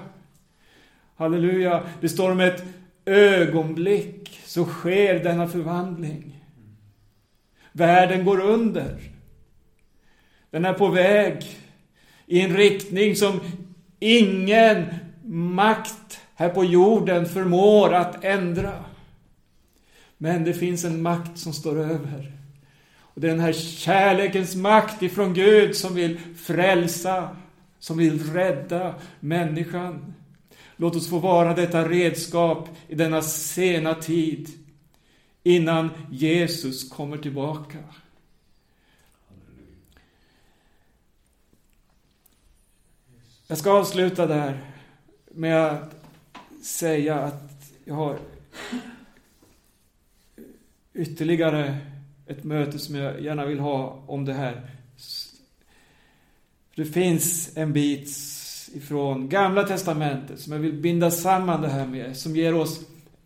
Halleluja. 1.16 1.82
Det 2.00 2.08
står 2.08 2.30
om 2.30 2.40
ett 2.40 2.64
ögonblick 3.04 4.40
så 4.44 4.64
sker 4.64 5.24
denna 5.24 5.48
förvandling. 5.48 6.44
Världen 7.72 8.24
går 8.24 8.40
under. 8.40 8.98
Den 10.50 10.64
är 10.64 10.72
på 10.72 10.88
väg 10.88 11.44
i 12.26 12.40
en 12.40 12.56
riktning 12.56 13.16
som 13.16 13.40
ingen 13.98 14.84
makt 15.24 16.20
här 16.34 16.48
på 16.48 16.64
jorden 16.64 17.26
förmår 17.26 17.94
att 17.94 18.24
ändra. 18.24 18.84
Men 20.18 20.44
det 20.44 20.54
finns 20.54 20.84
en 20.84 21.02
makt 21.02 21.38
som 21.38 21.52
står 21.52 21.78
över. 21.78 22.32
Och 23.00 23.20
det 23.20 23.26
är 23.26 23.30
den 23.30 23.40
här 23.40 23.52
kärlekens 23.52 24.56
makt 24.56 25.02
ifrån 25.02 25.34
Gud 25.34 25.76
som 25.76 25.94
vill 25.94 26.18
frälsa, 26.36 27.36
som 27.78 27.98
vill 27.98 28.32
rädda 28.32 28.94
människan. 29.20 30.14
Låt 30.80 30.96
oss 30.96 31.08
få 31.08 31.18
vara 31.18 31.54
detta 31.54 31.88
redskap 31.88 32.68
i 32.88 32.94
denna 32.94 33.22
sena 33.22 33.94
tid 33.94 34.48
innan 35.42 35.90
Jesus 36.10 36.88
kommer 36.88 37.16
tillbaka. 37.16 37.78
Jag 43.46 43.58
ska 43.58 43.70
avsluta 43.70 44.26
där 44.26 44.72
med 45.30 45.66
att 45.66 46.04
säga 46.62 47.18
att 47.18 47.72
jag 47.84 47.94
har 47.94 48.18
ytterligare 50.94 51.78
ett 52.26 52.44
möte 52.44 52.78
som 52.78 52.94
jag 52.94 53.20
gärna 53.20 53.46
vill 53.46 53.60
ha 53.60 54.04
om 54.06 54.24
det 54.24 54.34
här. 54.34 54.70
Det 56.74 56.84
finns 56.84 57.56
en 57.56 57.72
bit 57.72 58.10
ifrån 58.74 59.28
Gamla 59.28 59.62
Testamentet 59.62 60.40
som 60.40 60.52
jag 60.52 60.60
vill 60.60 60.72
binda 60.72 61.10
samman 61.10 61.62
det 61.62 61.68
här 61.68 61.86
med, 61.86 62.16
som 62.16 62.36
ger 62.36 62.54
oss 62.54 62.80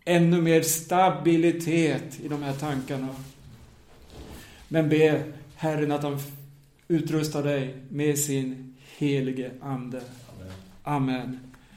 ännu 0.05 0.41
mer 0.41 0.61
stabilitet 0.61 2.19
i 2.23 2.27
de 2.27 2.43
här 2.43 2.53
tankarna. 2.53 3.15
Men 4.67 4.89
be 4.89 5.23
Herren 5.55 5.91
att 5.91 6.03
han 6.03 6.19
utrustar 6.87 7.43
dig 7.43 7.75
med 7.89 8.19
sin 8.19 8.75
helige 8.97 9.51
Ande. 9.61 10.01
Amen. 10.83 11.19
Amen. 11.19 11.39